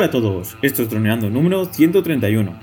Hola 0.00 0.08
a 0.08 0.12
todos, 0.12 0.56
esto 0.62 0.82
es 0.82 0.88
Droneando 0.88 1.28
número 1.28 1.66
131. 1.66 2.58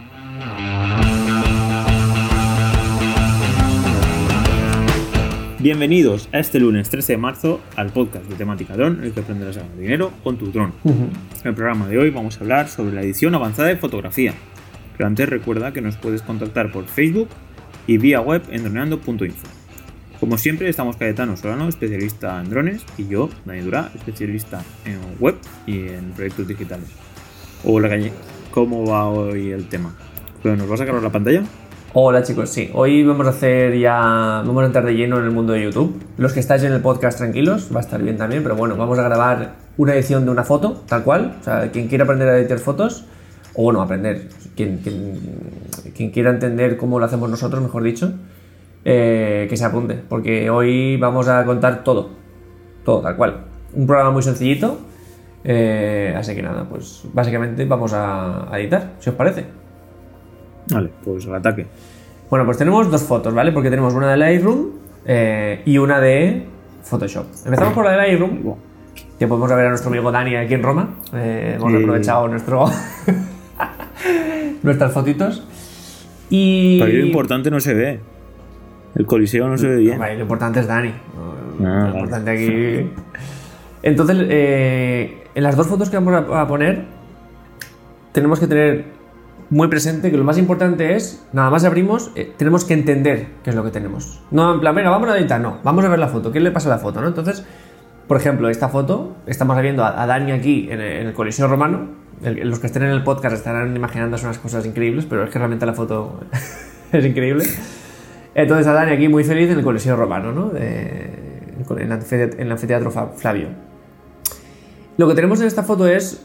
Bienvenidos 5.59 6.29
a 6.33 6.39
este 6.39 6.59
lunes 6.59 6.89
13 6.89 7.13
de 7.13 7.17
marzo 7.19 7.61
al 7.75 7.91
podcast 7.91 8.25
de 8.25 8.33
temática 8.33 8.75
dron, 8.75 9.03
el 9.03 9.11
que 9.11 9.19
aprenderás 9.19 9.57
a 9.57 9.59
ganar 9.59 9.77
dinero 9.77 10.11
con 10.23 10.39
tu 10.39 10.51
dron. 10.51 10.73
En 10.83 11.11
el 11.43 11.53
programa 11.53 11.87
de 11.87 11.99
hoy 11.99 12.09
vamos 12.09 12.37
a 12.37 12.39
hablar 12.39 12.69
sobre 12.69 12.95
la 12.95 13.03
edición 13.03 13.35
avanzada 13.35 13.67
de 13.67 13.77
fotografía. 13.77 14.33
Pero 14.97 15.05
antes 15.05 15.29
recuerda 15.29 15.73
que 15.73 15.81
nos 15.81 15.95
puedes 15.95 16.23
contactar 16.23 16.71
por 16.71 16.85
Facebook 16.87 17.29
y 17.85 17.99
vía 17.99 18.19
web 18.19 18.41
en 18.49 18.63
droneando.info. 18.63 19.47
Como 20.19 20.39
siempre, 20.39 20.69
estamos 20.69 20.97
Cayetano 20.97 21.37
Solano, 21.37 21.69
especialista 21.69 22.41
en 22.41 22.49
drones, 22.49 22.83
y 22.97 23.07
yo, 23.07 23.29
Dani 23.45 23.61
Durá, 23.61 23.91
especialista 23.93 24.63
en 24.85 24.97
web 25.19 25.35
y 25.67 25.89
en 25.89 26.13
proyectos 26.13 26.47
digitales. 26.47 26.89
Hola, 27.63 27.89
Cañe, 27.89 28.11
¿cómo 28.51 28.85
va 28.85 29.09
hoy 29.09 29.51
el 29.51 29.67
tema? 29.67 29.95
¿Nos 30.43 30.69
vas 30.69 30.79
a 30.79 30.85
cargar 30.85 31.01
la 31.01 31.11
pantalla? 31.11 31.43
Hola 31.93 32.21
chicos, 32.21 32.51
sí, 32.51 32.69
hoy 32.71 33.03
vamos 33.03 33.25
a 33.25 33.31
hacer 33.31 33.75
ya, 33.79 34.43
vamos 34.45 34.61
a 34.61 34.67
entrar 34.67 34.85
de 34.85 34.93
lleno 34.93 35.17
en 35.17 35.23
el 35.23 35.31
mundo 35.31 35.53
de 35.53 35.63
YouTube. 35.63 35.99
Los 36.17 36.33
que 36.33 36.39
estáis 36.39 36.61
en 36.61 36.71
el 36.71 36.81
podcast 36.81 37.17
tranquilos, 37.17 37.71
va 37.73 37.79
a 37.79 37.81
estar 37.81 37.99
bien 38.03 38.15
también, 38.15 38.43
pero 38.43 38.55
bueno, 38.55 38.77
vamos 38.77 38.99
a 38.99 39.01
grabar 39.01 39.55
una 39.75 39.95
edición 39.95 40.23
de 40.25 40.31
una 40.31 40.43
foto, 40.43 40.83
tal 40.87 41.03
cual. 41.03 41.35
O 41.41 41.43
sea, 41.43 41.71
quien 41.71 41.87
quiera 41.87 42.03
aprender 42.03 42.29
a 42.29 42.37
editar 42.37 42.59
fotos, 42.59 43.05
o 43.55 43.63
bueno, 43.63 43.81
aprender, 43.81 44.29
quien, 44.55 44.77
quien, 44.77 45.19
quien 45.95 46.11
quiera 46.11 46.29
entender 46.29 46.77
cómo 46.77 46.99
lo 46.99 47.05
hacemos 47.05 47.27
nosotros, 47.27 47.63
mejor 47.63 47.81
dicho, 47.81 48.13
eh, 48.85 49.47
que 49.49 49.57
se 49.57 49.65
apunte, 49.65 49.95
porque 50.07 50.51
hoy 50.51 50.97
vamos 50.97 51.27
a 51.27 51.43
contar 51.43 51.83
todo, 51.83 52.11
todo 52.85 53.01
tal 53.01 53.15
cual. 53.15 53.45
Un 53.73 53.87
programa 53.87 54.11
muy 54.11 54.21
sencillito, 54.21 54.77
eh, 55.49 56.13
así 56.17 56.35
que 56.35 56.43
nada, 56.43 56.65
pues 56.69 57.03
básicamente 57.13 57.63
vamos 57.65 57.93
a, 57.93 58.53
a 58.53 58.59
editar, 58.59 58.91
si 58.99 59.09
os 59.09 59.15
parece. 59.15 59.45
Vale, 60.71 60.89
pues 61.03 61.25
al 61.27 61.35
ataque. 61.35 61.65
Bueno, 62.29 62.45
pues 62.45 62.57
tenemos 62.57 62.91
dos 62.91 63.01
fotos, 63.03 63.33
¿vale? 63.33 63.53
Porque 63.53 63.69
tenemos 63.69 63.93
una 63.93 64.11
de 64.11 64.17
Lightroom 64.17 64.65
eh, 65.05 65.61
y 65.65 65.77
una 65.77 65.99
de 66.01 66.45
Photoshop. 66.83 67.25
Empezamos 67.45 67.73
por 67.73 67.85
la 67.85 67.91
de 67.91 67.97
Lightroom, 67.97 68.55
que 69.17 69.27
podemos 69.27 69.49
ver 69.49 69.65
a 69.65 69.69
nuestro 69.69 69.89
amigo 69.89 70.11
Dani 70.11 70.35
aquí 70.35 70.53
en 70.53 70.63
Roma. 70.63 70.89
Eh, 71.13 71.53
hemos 71.55 71.71
Sí. 71.71 71.77
aprovechado 71.77 72.27
nuestro 72.27 72.65
nuestras 74.63 74.91
fotitos. 74.91 75.47
Y... 76.29 76.79
Pero 76.81 76.91
lo 76.91 77.05
importante 77.05 77.49
no 77.49 77.59
se 77.61 77.73
ve. 77.73 77.99
El 78.95 79.05
coliseo 79.05 79.47
no 79.47 79.57
se 79.57 79.67
ve 79.67 79.77
bien. 79.77 79.97
Vale, 79.99 80.15
lo 80.15 80.21
importante 80.23 80.59
es 80.59 80.67
Dani. 80.67 80.89
Ah, 80.89 81.59
lo 81.59 81.65
vale. 81.69 81.89
importante 81.99 82.31
aquí. 82.31 82.91
Entonces, 83.83 84.17
eh, 84.29 85.23
en 85.35 85.43
las 85.43 85.55
dos 85.55 85.67
fotos 85.67 85.89
que 85.89 85.97
vamos 85.97 86.13
a, 86.31 86.47
poner, 86.47 86.85
tenemos 88.11 88.39
que 88.39 88.47
tener 88.47 88.85
muy 89.49 89.67
presente 89.67 90.11
que 90.11 90.17
lo 90.17 90.23
más 90.23 90.37
importante 90.37 90.95
es, 90.95 91.25
nada 91.31 91.49
más 91.49 91.63
abrimos, 91.63 92.11
eh, 92.15 92.33
tenemos 92.37 92.65
que 92.65 92.73
entender 92.73 93.27
qué 93.43 93.51
es 93.51 93.55
lo 93.55 93.63
que 93.63 93.71
tenemos. 93.71 94.21
No 94.31 94.55
en 94.55 94.59
plan, 94.59 94.75
venga, 94.75 94.89
vamos 94.89 95.09
a 95.09 95.17
editar, 95.17 95.39
no, 95.39 95.59
vamos 95.63 95.85
a 95.85 95.89
ver 95.89 95.99
la 95.99 96.07
foto, 96.07 96.31
¿qué 96.31 96.39
le 96.39 96.51
pasa 96.51 96.69
a 96.69 96.75
la 96.75 96.79
foto? 96.79 97.05
Entonces, 97.05 97.45
por 98.07 98.17
ejemplo, 98.17 98.49
esta 98.49 98.69
foto, 98.69 99.17
estamos 99.25 99.61
viendo 99.61 99.83
a, 99.83 100.05
Dani 100.05 100.31
aquí 100.31 100.69
en 100.71 100.81
el, 100.81 101.13
Coliseo 101.13 101.47
Romano. 101.47 102.07
Los 102.21 102.59
que 102.59 102.67
estén 102.67 102.83
en 102.83 102.89
el 102.89 103.03
podcast 103.03 103.35
estarán 103.35 103.75
imaginándose 103.75 104.25
unas 104.25 104.39
cosas 104.39 104.65
increíbles, 104.65 105.05
pero 105.05 105.25
es 105.25 105.29
que 105.29 105.37
realmente 105.37 105.65
la 105.65 105.73
foto 105.73 106.21
es 106.91 107.05
increíble. 107.05 107.45
Entonces 108.33 108.65
a 108.65 108.73
Dani 108.73 108.93
aquí 108.93 109.07
muy 109.07 109.23
feliz 109.23 109.51
en 109.51 109.59
el 109.59 109.63
Coliseo 109.63 109.95
Romano, 109.95 110.31
¿no? 110.31 110.51
En 110.55 111.91
el 112.39 112.51
anfiteatro 112.51 112.91
Flavio. 113.15 113.66
Lo 114.97 115.07
que 115.07 115.13
tenemos 115.13 115.39
en 115.41 115.47
esta 115.47 115.63
foto 115.63 115.87
es 115.87 116.21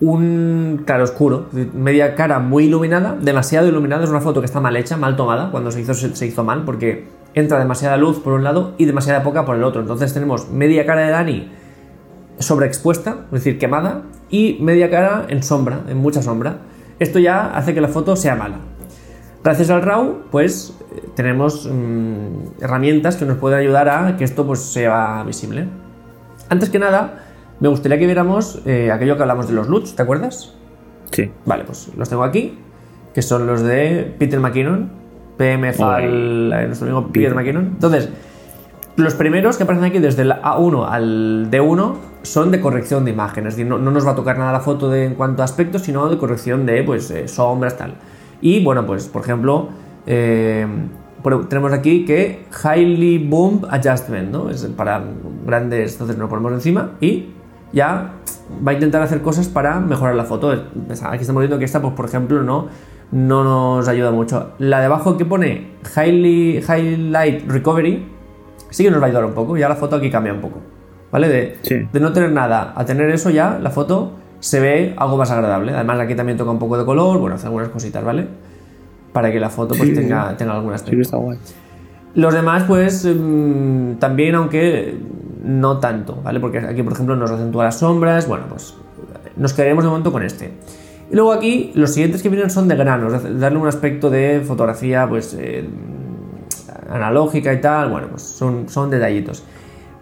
un 0.00 0.82
claroscuro, 0.86 1.46
media 1.74 2.14
cara 2.14 2.38
muy 2.38 2.66
iluminada, 2.66 3.16
demasiado 3.20 3.66
iluminada, 3.66 4.04
es 4.04 4.10
una 4.10 4.20
foto 4.20 4.40
que 4.40 4.46
está 4.46 4.60
mal 4.60 4.76
hecha, 4.76 4.96
mal 4.96 5.16
tomada, 5.16 5.50
cuando 5.50 5.70
se 5.70 5.80
hizo 5.80 5.94
se 5.94 6.26
hizo 6.26 6.44
mal, 6.44 6.64
porque 6.64 7.08
entra 7.34 7.58
demasiada 7.58 7.96
luz 7.96 8.20
por 8.20 8.34
un 8.34 8.44
lado 8.44 8.74
y 8.78 8.84
demasiada 8.84 9.22
poca 9.22 9.44
por 9.44 9.56
el 9.56 9.64
otro. 9.64 9.80
Entonces 9.80 10.12
tenemos 10.12 10.50
media 10.50 10.86
cara 10.86 11.02
de 11.02 11.10
Dani 11.10 11.52
sobreexpuesta, 12.38 13.24
es 13.26 13.30
decir, 13.30 13.58
quemada, 13.58 14.02
y 14.30 14.58
media 14.60 14.90
cara 14.90 15.26
en 15.28 15.42
sombra, 15.42 15.80
en 15.88 15.98
mucha 15.98 16.22
sombra. 16.22 16.58
Esto 16.98 17.18
ya 17.18 17.56
hace 17.56 17.74
que 17.74 17.80
la 17.80 17.88
foto 17.88 18.16
sea 18.16 18.36
mala. 18.36 18.58
Gracias 19.42 19.70
al 19.70 19.82
RAW, 19.82 20.22
pues 20.30 20.76
eh, 20.94 21.02
tenemos 21.14 21.68
mm, 21.70 22.62
herramientas 22.62 23.16
que 23.16 23.24
nos 23.24 23.38
pueden 23.38 23.58
ayudar 23.58 23.88
a 23.88 24.16
que 24.16 24.24
esto 24.24 24.46
pues 24.46 24.60
sea 24.60 25.22
visible. 25.24 25.68
Antes 26.48 26.70
que 26.70 26.78
nada, 26.78 27.25
me 27.60 27.68
gustaría 27.68 27.98
que 27.98 28.06
viéramos 28.06 28.60
eh, 28.66 28.90
aquello 28.90 29.16
que 29.16 29.22
hablamos 29.22 29.48
de 29.48 29.54
los 29.54 29.68
LUTs, 29.68 29.96
¿te 29.96 30.02
acuerdas? 30.02 30.54
Sí. 31.10 31.30
Vale, 31.44 31.64
pues 31.64 31.90
los 31.96 32.08
tengo 32.08 32.24
aquí, 32.24 32.58
que 33.14 33.22
son 33.22 33.46
los 33.46 33.62
de 33.62 34.14
Peter 34.18 34.40
McKinnon, 34.40 34.90
PMFAL, 35.36 36.52
eh, 36.52 36.66
nuestro 36.66 36.86
amigo 36.86 37.06
Peter 37.12 37.30
Peter. 37.30 37.34
McKinnon. 37.34 37.64
Entonces, 37.66 38.10
los 38.96 39.14
primeros 39.14 39.56
que 39.56 39.62
aparecen 39.62 39.88
aquí 39.88 39.98
desde 39.98 40.22
el 40.22 40.32
A1 40.32 40.86
al 40.88 41.50
D1 41.50 41.94
son 42.22 42.50
de 42.50 42.60
corrección 42.60 43.04
de 43.04 43.12
imagen, 43.12 43.46
es 43.46 43.54
decir, 43.54 43.66
no, 43.66 43.78
no 43.78 43.90
nos 43.90 44.06
va 44.06 44.12
a 44.12 44.14
tocar 44.14 44.38
nada 44.38 44.52
la 44.52 44.60
foto 44.60 44.90
de, 44.90 45.04
en 45.04 45.14
cuanto 45.14 45.42
a 45.42 45.44
aspecto, 45.44 45.78
sino 45.78 46.08
de 46.08 46.18
corrección 46.18 46.66
de 46.66 46.82
pues, 46.82 47.10
eh, 47.10 47.28
sombras, 47.28 47.76
tal. 47.76 47.94
Y 48.40 48.62
bueno, 48.64 48.84
pues 48.84 49.08
por 49.08 49.22
ejemplo, 49.22 49.68
eh, 50.06 50.66
tenemos 51.48 51.72
aquí 51.72 52.04
que 52.04 52.46
Highly 52.64 53.18
Boom 53.18 53.66
Adjustment, 53.68 54.30
¿no? 54.30 54.50
Es 54.50 54.64
para 54.76 55.02
grandes, 55.44 55.92
entonces 55.92 56.16
nos 56.16 56.24
lo 56.24 56.28
ponemos 56.28 56.52
encima 56.52 56.92
y 57.00 57.35
ya 57.72 58.12
va 58.66 58.70
a 58.70 58.74
intentar 58.74 59.02
hacer 59.02 59.22
cosas 59.22 59.48
para 59.48 59.80
mejorar 59.80 60.14
la 60.14 60.24
foto. 60.24 60.50
Aquí 60.50 61.20
estamos 61.20 61.40
viendo 61.40 61.58
que 61.58 61.64
esta, 61.64 61.80
pues 61.82 61.94
por 61.94 62.04
ejemplo, 62.06 62.42
no, 62.42 62.68
no 63.12 63.44
nos 63.44 63.88
ayuda 63.88 64.10
mucho. 64.12 64.52
La 64.58 64.80
de 64.80 64.86
abajo 64.86 65.16
que 65.16 65.24
pone 65.24 65.72
Highly, 65.96 66.58
Highlight 66.66 67.48
Recovery 67.50 68.06
sí 68.70 68.84
que 68.84 68.90
nos 68.90 69.00
va 69.00 69.04
a 69.04 69.08
ayudar 69.08 69.24
un 69.24 69.32
poco. 69.34 69.56
Ya 69.56 69.68
la 69.68 69.76
foto 69.76 69.96
aquí 69.96 70.10
cambia 70.10 70.32
un 70.32 70.40
poco. 70.40 70.58
¿Vale? 71.12 71.28
De, 71.28 71.56
Sí. 71.62 71.86
de 71.92 72.00
no 72.00 72.12
tener 72.12 72.32
nada 72.32 72.72
a 72.76 72.84
tener 72.84 73.08
eso 73.10 73.30
ya, 73.30 73.58
la 73.62 73.70
foto 73.70 74.12
se 74.40 74.60
ve 74.60 74.94
algo 74.96 75.16
más 75.16 75.30
agradable. 75.30 75.72
Además 75.72 75.98
aquí 76.00 76.14
también 76.14 76.36
toca 76.36 76.50
un 76.50 76.58
poco 76.58 76.76
de 76.76 76.84
color, 76.84 77.18
bueno, 77.18 77.36
hace 77.36 77.46
algunas 77.46 77.68
cositas, 77.68 78.04
¿vale? 78.04 78.26
Para 79.12 79.32
que 79.32 79.40
la 79.40 79.48
foto 79.48 79.74
pues 79.76 79.88
Sí, 79.90 79.94
tenga, 79.94 80.36
tenga 80.36 80.54
algún 80.54 80.70
Sí 80.70 80.74
aspecto. 80.74 80.96
que 80.96 81.02
está 81.02 81.16
guay. 81.16 81.38
Los 82.16 82.34
demás, 82.34 82.64
pues 82.66 83.04
mm, 83.06 83.94
también, 83.94 84.34
aunque 84.34 84.96
no 85.46 85.78
tanto, 85.78 86.20
¿vale? 86.22 86.40
Porque 86.40 86.58
aquí, 86.58 86.82
por 86.82 86.92
ejemplo, 86.92 87.16
nos 87.16 87.30
acentúa 87.30 87.64
las 87.64 87.78
sombras. 87.78 88.26
Bueno, 88.28 88.44
pues 88.48 88.74
nos 89.36 89.52
quedaremos 89.52 89.84
de 89.84 89.90
momento 89.90 90.12
con 90.12 90.22
este. 90.22 90.52
Y 91.10 91.14
luego 91.14 91.32
aquí, 91.32 91.72
los 91.74 91.92
siguientes 91.92 92.22
que 92.22 92.28
vienen 92.28 92.50
son 92.50 92.68
de 92.68 92.76
granos, 92.76 93.22
darle 93.38 93.58
un 93.58 93.68
aspecto 93.68 94.10
de 94.10 94.42
fotografía, 94.46 95.08
pues 95.08 95.34
eh, 95.38 95.68
analógica 96.90 97.52
y 97.52 97.60
tal. 97.60 97.90
Bueno, 97.90 98.08
pues 98.10 98.22
son, 98.22 98.68
son 98.68 98.90
detallitos. 98.90 99.44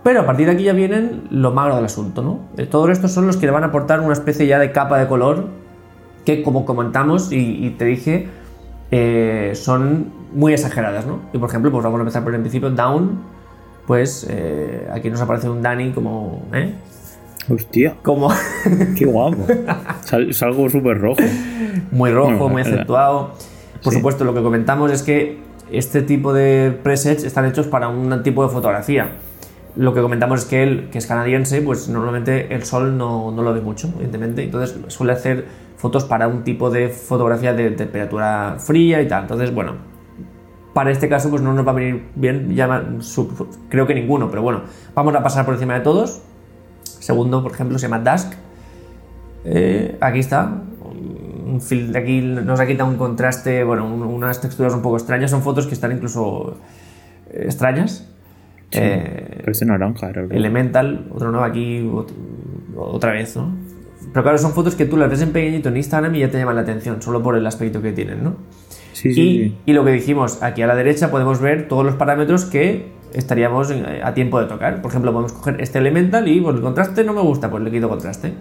Pero 0.02 0.20
a 0.20 0.26
partir 0.26 0.46
de 0.46 0.52
aquí 0.52 0.64
ya 0.64 0.72
vienen 0.72 1.24
lo 1.30 1.50
magro 1.52 1.76
del 1.76 1.84
asunto, 1.84 2.22
¿no? 2.22 2.40
Eh, 2.56 2.66
Todos 2.66 2.90
estos 2.90 3.12
son 3.12 3.26
los 3.26 3.36
que 3.36 3.46
le 3.46 3.52
van 3.52 3.64
a 3.64 3.66
aportar 3.66 4.00
una 4.00 4.12
especie 4.12 4.46
ya 4.46 4.58
de 4.58 4.72
capa 4.72 4.98
de 4.98 5.06
color 5.06 5.46
que, 6.24 6.42
como 6.42 6.64
comentamos 6.64 7.32
y, 7.32 7.66
y 7.66 7.70
te 7.70 7.84
dije, 7.84 8.28
eh, 8.90 9.52
son 9.54 10.12
muy 10.32 10.52
exageradas, 10.52 11.06
¿no? 11.06 11.20
Y 11.32 11.38
por 11.38 11.48
ejemplo, 11.48 11.70
pues 11.70 11.82
vamos 11.84 11.98
a 11.98 12.02
empezar 12.02 12.22
por 12.22 12.34
el 12.34 12.40
principio, 12.40 12.70
Down, 12.70 13.18
pues 13.86 14.26
eh, 14.30 14.88
aquí 14.92 15.10
nos 15.10 15.20
aparece 15.20 15.48
un 15.48 15.62
Danny 15.62 15.92
como, 15.92 16.42
¿eh? 16.52 16.74
Hostia, 17.50 17.94
Como 18.02 18.30
qué 18.96 19.04
guapo. 19.04 19.46
Sal- 20.02 20.30
Es 20.30 20.42
algo 20.42 20.68
súper 20.70 20.98
rojo. 20.98 21.20
muy 21.90 22.10
rojo, 22.10 22.30
Bueno, 22.30 22.48
muy 22.48 22.62
eh, 22.62 22.64
acentuado. 22.66 23.32
Por 23.82 23.92
sí. 23.92 23.98
supuesto, 23.98 24.24
lo 24.24 24.32
que 24.34 24.42
comentamos 24.42 24.90
es 24.90 25.02
que 25.02 25.38
este 25.70 26.00
tipo 26.02 26.32
de 26.32 26.74
presets 26.82 27.22
están 27.24 27.44
hechos 27.44 27.66
para 27.66 27.88
un 27.88 28.22
tipo 28.22 28.42
de 28.44 28.48
fotografía. 28.50 29.12
Lo 29.76 29.92
que 29.92 30.00
comentamos 30.00 30.40
es 30.40 30.46
que 30.46 30.62
él, 30.62 30.88
que 30.90 30.98
es 30.98 31.06
canadiense, 31.06 31.60
pues 31.60 31.88
normalmente 31.88 32.54
el 32.54 32.64
sol 32.64 32.96
no, 32.96 33.30
no 33.30 33.42
lo 33.42 33.52
ve 33.52 33.60
mucho, 33.60 33.88
evidentemente. 33.96 34.42
Entonces 34.44 34.78
suele 34.88 35.12
hacer 35.12 35.44
fotos 35.76 36.04
para 36.04 36.28
un 36.28 36.44
tipo 36.44 36.70
de 36.70 36.88
fotografía 36.88 37.52
de 37.52 37.72
temperatura 37.72 38.56
fría 38.58 39.02
y 39.02 39.08
tal. 39.08 39.22
Entonces, 39.22 39.52
bueno, 39.52 39.72
para 40.74 40.90
este 40.90 41.08
caso 41.08 41.30
pues 41.30 41.40
no 41.40 41.54
nos 41.54 41.66
va 41.66 41.70
a 41.70 41.74
venir 41.74 42.04
bien, 42.16 42.54
ya 42.54 42.84
creo 43.68 43.86
que 43.86 43.94
ninguno, 43.94 44.28
pero 44.30 44.42
bueno, 44.42 44.62
vamos 44.94 45.14
a 45.14 45.22
pasar 45.22 45.44
por 45.44 45.54
encima 45.54 45.74
de 45.74 45.80
todos. 45.80 46.20
Segundo, 46.82 47.42
por 47.42 47.52
ejemplo, 47.52 47.78
se 47.78 47.88
llama 47.88 48.00
Dusk. 48.12 48.32
Eh, 49.44 49.96
aquí 50.00 50.18
está. 50.18 50.62
Aquí 51.96 52.20
nos 52.20 52.58
ha 52.60 52.66
quitado 52.66 52.90
un 52.90 52.96
contraste, 52.96 53.62
bueno, 53.64 53.86
un- 53.86 54.02
unas 54.02 54.40
texturas 54.40 54.74
un 54.74 54.82
poco 54.82 54.96
extrañas. 54.96 55.30
Son 55.30 55.42
fotos 55.42 55.66
que 55.66 55.74
están 55.74 55.92
incluso 55.92 56.56
eh, 57.30 57.42
extrañas. 57.44 58.10
Eh, 58.72 59.40
Parece 59.44 59.66
naranja. 59.66 60.08
Era. 60.10 60.22
Elemental, 60.30 61.06
otro 61.14 61.30
nuevo 61.30 61.44
aquí, 61.44 61.80
ot- 61.82 62.10
otra 62.76 63.12
vez, 63.12 63.36
¿no? 63.36 63.52
Pero 64.12 64.22
claro, 64.22 64.38
son 64.38 64.52
fotos 64.52 64.74
que 64.74 64.84
tú 64.86 64.96
las 64.96 65.08
ves 65.10 65.22
en 65.22 65.32
pequeñito 65.32 65.68
en 65.68 65.76
Instagram 65.76 66.14
y 66.16 66.20
ya 66.20 66.30
te 66.30 66.38
llaman 66.38 66.56
la 66.56 66.62
atención, 66.62 67.00
solo 67.02 67.22
por 67.22 67.36
el 67.36 67.46
aspecto 67.46 67.80
que 67.82 67.92
tienen, 67.92 68.24
¿no? 68.24 68.34
Sí, 68.94 69.12
sí, 69.12 69.20
Y, 69.20 69.48
sí. 69.48 69.56
y 69.66 69.72
lo 69.74 69.84
que 69.84 69.90
dijimos, 69.92 70.42
aquí 70.42 70.62
a 70.62 70.66
la 70.66 70.74
derecha 70.74 71.10
podemos 71.10 71.40
ver 71.40 71.68
todos 71.68 71.84
los 71.84 71.94
parámetros 71.96 72.44
que 72.46 72.92
estaríamos 73.12 73.70
eh, 73.70 74.00
a 74.02 74.14
tiempo 74.14 74.40
de 74.40 74.46
tocar. 74.46 74.80
Por 74.80 74.90
ejemplo, 74.90 75.12
podemos 75.12 75.32
coger 75.32 75.60
este 75.60 75.78
elemental 75.78 76.26
y 76.28 76.40
pues, 76.40 76.56
el 76.56 76.62
contraste 76.62 77.04
no 77.04 77.12
me 77.12 77.20
gusta, 77.20 77.50
pues 77.50 77.62
le 77.62 77.70
quito 77.70 77.88
contraste. 77.88 78.32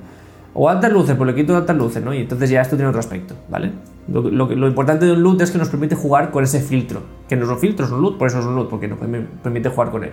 O 0.54 0.70
altas 0.70 0.92
luces, 0.92 1.16
pues 1.16 1.28
le 1.28 1.36
quito 1.36 1.58
altas 1.58 1.76
luces, 1.76 2.04
¿no? 2.04 2.14
Y 2.14 2.20
entonces 2.20 2.50
ya 2.50 2.62
esto 2.62 2.76
tiene 2.76 2.88
otro 2.88 3.00
aspecto, 3.00 3.36
¿vale? 3.50 3.72
Lo, 4.08 4.22
lo, 4.22 4.48
lo 4.48 4.68
importante 4.68 5.06
de 5.06 5.14
un 5.14 5.24
loot 5.24 5.42
es 5.42 5.50
que 5.52 5.58
nos 5.58 5.70
permite 5.70 5.96
jugar 5.96 6.30
con 6.30 6.44
ese 6.44 6.62
filtro. 6.62 7.02
Que 7.28 7.36
no 7.36 7.46
es 7.46 7.50
un 7.50 7.58
filtro, 7.60 7.86
es 7.86 7.92
un 7.92 8.02
loot, 8.02 8.18
por 8.20 8.28
eso 8.28 8.40
es 8.40 8.46
un 8.46 8.56
loot, 8.56 8.70
porque 8.70 8.88
nos 8.88 9.00
permite 9.42 9.70
jugar 9.70 9.90
con 9.90 10.04
él. 10.04 10.12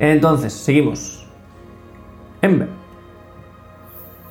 Entonces, 0.00 0.52
seguimos. 0.52 1.26
Ember. 2.42 2.68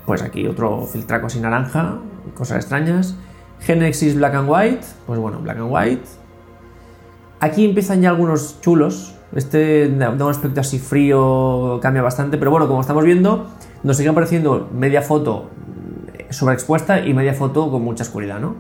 Pues 0.05 0.21
aquí 0.21 0.47
otro 0.47 0.83
filtraco 0.83 1.27
así 1.27 1.39
naranja, 1.39 1.99
cosas 2.33 2.57
extrañas. 2.57 3.17
Genesis 3.61 4.15
Black 4.15 4.35
and 4.35 4.49
White, 4.49 4.85
pues 5.05 5.19
bueno, 5.19 5.39
Black 5.39 5.57
and 5.57 5.71
White. 5.71 6.07
Aquí 7.39 7.65
empiezan 7.65 8.01
ya 8.01 8.09
algunos 8.09 8.61
chulos. 8.61 9.13
Este 9.35 9.89
da 9.89 10.11
un 10.11 10.21
aspecto 10.21 10.61
así 10.61 10.79
frío, 10.79 11.79
cambia 11.81 12.01
bastante, 12.01 12.37
pero 12.37 12.49
bueno, 12.49 12.67
como 12.67 12.81
estamos 12.81 13.03
viendo, 13.03 13.47
nos 13.83 13.97
sigue 13.97 14.09
apareciendo 14.09 14.69
media 14.73 15.01
foto 15.01 15.49
sobreexpuesta 16.29 17.05
y 17.05 17.13
media 17.13 17.33
foto 17.33 17.69
con 17.71 17.83
mucha 17.83 18.03
oscuridad, 18.03 18.39
¿no? 18.39 18.55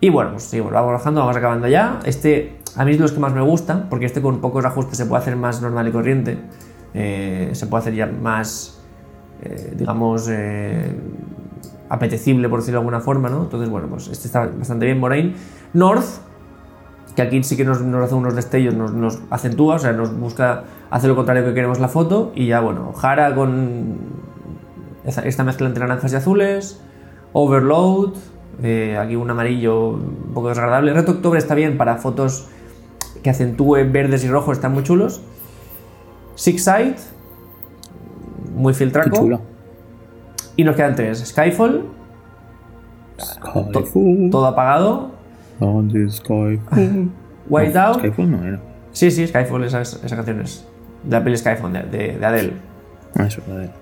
Y 0.00 0.10
bueno, 0.10 0.32
pues 0.32 0.44
seguimos, 0.44 0.72
vamos 0.72 0.92
bajando, 0.92 1.20
vamos 1.20 1.36
acabando 1.36 1.68
ya. 1.68 2.00
Este 2.04 2.58
a 2.76 2.84
mí 2.84 2.92
es 2.92 3.00
los 3.00 3.12
que 3.12 3.20
más 3.20 3.32
me 3.32 3.40
gusta, 3.40 3.88
porque 3.88 4.06
este 4.06 4.20
con 4.20 4.40
pocos 4.40 4.64
ajustes 4.64 4.98
se 4.98 5.06
puede 5.06 5.22
hacer 5.22 5.36
más 5.36 5.62
normal 5.62 5.88
y 5.88 5.92
corriente. 5.92 6.38
Eh, 6.94 7.50
se 7.52 7.66
puede 7.66 7.82
hacer 7.82 7.94
ya 7.94 8.06
más, 8.06 8.80
eh, 9.42 9.74
digamos, 9.76 10.28
eh, 10.28 10.94
apetecible, 11.88 12.48
por 12.48 12.60
decirlo 12.60 12.80
de 12.80 12.82
alguna 12.82 13.00
forma, 13.00 13.28
¿no? 13.28 13.44
Entonces, 13.44 13.68
bueno, 13.68 13.88
pues 13.88 14.08
este 14.08 14.26
está 14.26 14.46
bastante 14.46 14.86
bien, 14.86 14.98
Moraine. 14.98 15.34
North, 15.72 16.06
que 17.14 17.22
aquí 17.22 17.42
sí 17.42 17.56
que 17.56 17.64
nos, 17.64 17.80
hace 17.80 18.14
unos 18.14 18.34
destellos, 18.34 18.74
nos, 18.74 19.20
acentúa, 19.30 19.76
o 19.76 19.78
sea, 19.78 19.92
nos 19.92 20.16
busca 20.18 20.64
hacer 20.90 21.08
lo 21.08 21.16
contrario 21.16 21.44
que 21.44 21.54
queremos 21.54 21.80
la 21.80 21.88
foto. 21.88 22.32
Y 22.34 22.46
ya, 22.46 22.60
bueno, 22.60 22.92
Jara 22.92 23.34
con 23.34 23.98
esta 25.04 25.44
mezcla 25.44 25.66
entre 25.66 25.80
naranjas 25.80 26.12
y 26.12 26.16
azules. 26.16 26.80
Overload, 27.32 28.14
aquí 28.98 29.16
un 29.16 29.30
amarillo 29.30 29.90
un 29.90 30.32
poco 30.34 30.48
desagradable. 30.48 30.92
Reto 30.92 31.12
Octubre 31.12 31.38
está 31.38 31.54
bien 31.54 31.76
para 31.76 31.96
fotos 31.96 32.48
que 33.22 33.30
acentúe 33.30 33.76
verdes 33.90 34.24
y 34.24 34.28
rojos, 34.28 34.58
están 34.58 34.72
muy 34.72 34.82
chulos. 34.82 35.20
Six 36.34 36.64
Side, 36.64 36.96
muy 38.54 38.74
filtraco. 38.74 39.40
Y 40.56 40.64
nos 40.64 40.76
quedan 40.76 40.94
tres: 40.94 41.24
Skyfall, 41.26 41.84
todo 44.30 44.46
apagado. 44.46 45.10
Whiteout. 47.48 47.98
Skyfall 47.98 48.30
no 48.30 48.44
era. 48.44 48.60
Sí, 48.92 49.10
sí, 49.10 49.26
Skyfall, 49.26 49.64
esa, 49.64 49.82
esa 49.82 50.16
canción 50.16 50.40
es 50.40 50.66
de 51.02 51.16
la 51.16 51.22
peli 51.22 51.36
Skyfall, 51.36 51.72
de, 51.72 52.16
de, 52.18 52.26
Adele. 52.26 52.52
Ah, 53.14 53.26
eso, 53.26 53.42
de 53.46 53.52
Adele. 53.52 53.72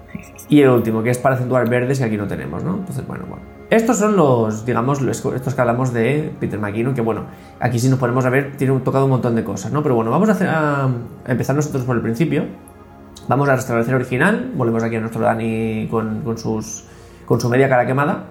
Y 0.49 0.61
el 0.61 0.69
último, 0.69 1.03
que 1.03 1.11
es 1.11 1.19
para 1.19 1.37
acentuar 1.37 1.69
verdes, 1.69 1.99
que 1.99 2.05
aquí 2.05 2.17
no 2.17 2.27
tenemos, 2.27 2.63
¿no? 2.63 2.77
Entonces, 2.77 3.07
bueno, 3.07 3.25
bueno. 3.29 3.43
Estos 3.71 3.97
son 3.97 4.17
los, 4.17 4.67
digamos, 4.67 5.01
estos 5.03 5.55
que 5.55 5.61
hablamos 5.61 5.93
de 5.93 6.33
Peter 6.39 6.61
McKinnon, 6.61 6.95
que 6.95 7.01
bueno, 7.01 7.25
aquí 7.61 7.79
si 7.79 7.89
nos 7.89 7.99
ponemos 7.99 8.25
a 8.25 8.31
ver, 8.31 8.57
tiene 8.57 8.79
tocado 8.81 9.05
un 9.07 9.11
montón 9.11 9.35
de 9.35 9.43
cosas, 9.43 9.73
¿no? 9.73 9.83
Pero 9.83 9.95
bueno, 9.95 10.11
vamos 10.11 10.29
a, 10.29 10.33
hacer, 10.33 10.49
a 10.49 10.91
empezar 11.27 11.57
nosotros 11.57 11.83
por 11.85 11.97
el 11.97 12.03
principio. 12.03 12.45
Vamos 13.29 13.49
a 13.49 13.57
restablecer 13.57 13.95
original, 13.95 14.53
volvemos 14.55 14.83
aquí 14.83 14.97
a 14.97 15.01
nuestro 15.01 15.23
Dani 15.23 15.89
con, 15.91 16.23
sus, 16.37 16.85
con 17.25 17.41
su 17.41 17.49
media 17.49 17.69
cara 17.69 17.87
quemada. 17.87 18.27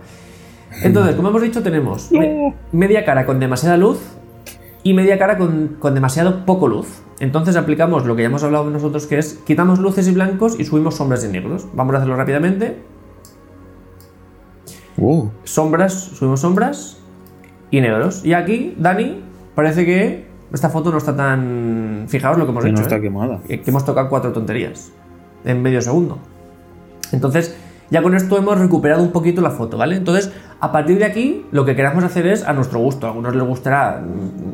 Entonces, 0.83 1.15
como 1.15 1.29
hemos 1.29 1.41
dicho, 1.41 1.61
tenemos 1.63 2.09
media 2.71 3.05
cara 3.05 3.25
con 3.25 3.39
demasiada 3.39 3.77
luz 3.77 3.99
y 4.83 4.93
media 4.93 5.17
cara 5.17 5.37
con, 5.37 5.77
con 5.79 5.93
demasiado 5.93 6.45
poco 6.45 6.67
luz. 6.67 7.01
Entonces 7.19 7.55
aplicamos 7.55 8.05
lo 8.05 8.15
que 8.15 8.23
ya 8.23 8.27
hemos 8.27 8.43
hablado 8.43 8.69
nosotros, 8.69 9.07
que 9.07 9.17
es 9.17 9.35
quitamos 9.45 9.79
luces 9.79 10.07
y 10.07 10.11
blancos 10.11 10.59
y 10.59 10.65
subimos 10.65 10.95
sombras 10.95 11.23
y 11.23 11.29
negros. 11.29 11.67
Vamos 11.73 11.95
a 11.95 11.97
hacerlo 11.99 12.15
rápidamente. 12.15 12.77
Oh. 15.01 15.31
Sombras, 15.43 15.93
subimos 15.93 16.41
sombras 16.41 16.99
y 17.71 17.81
negros. 17.81 18.25
Y 18.25 18.33
aquí, 18.33 18.75
Dani, 18.77 19.23
parece 19.55 19.85
que 19.85 20.32
esta 20.53 20.69
foto 20.69 20.91
no 20.91 20.97
está 20.97 21.15
tan. 21.15 22.05
Fijaos 22.07 22.37
lo 22.37 22.45
que 22.45 22.51
hemos 22.51 22.63
que 22.63 22.69
hecho. 22.69 22.77
No 22.77 22.83
está 22.83 22.97
¿eh? 22.97 23.01
quemada. 23.01 23.39
Que 23.47 23.63
hemos 23.65 23.83
tocado 23.83 24.09
cuatro 24.09 24.31
tonterías 24.31 24.91
en 25.43 25.61
medio 25.61 25.81
segundo. 25.81 26.19
Entonces, 27.11 27.55
ya 27.89 28.01
con 28.01 28.15
esto 28.15 28.37
hemos 28.37 28.59
recuperado 28.59 29.03
un 29.03 29.11
poquito 29.11 29.41
la 29.41 29.51
foto, 29.51 29.77
¿vale? 29.77 29.95
Entonces, 29.95 30.31
a 30.59 30.71
partir 30.71 30.97
de 30.99 31.05
aquí, 31.05 31.45
lo 31.51 31.65
que 31.65 31.75
queramos 31.75 32.03
hacer 32.03 32.27
es 32.27 32.43
a 32.43 32.53
nuestro 32.53 32.79
gusto. 32.79 33.07
A 33.07 33.09
algunos 33.09 33.35
les 33.35 33.43
gustará 33.43 34.03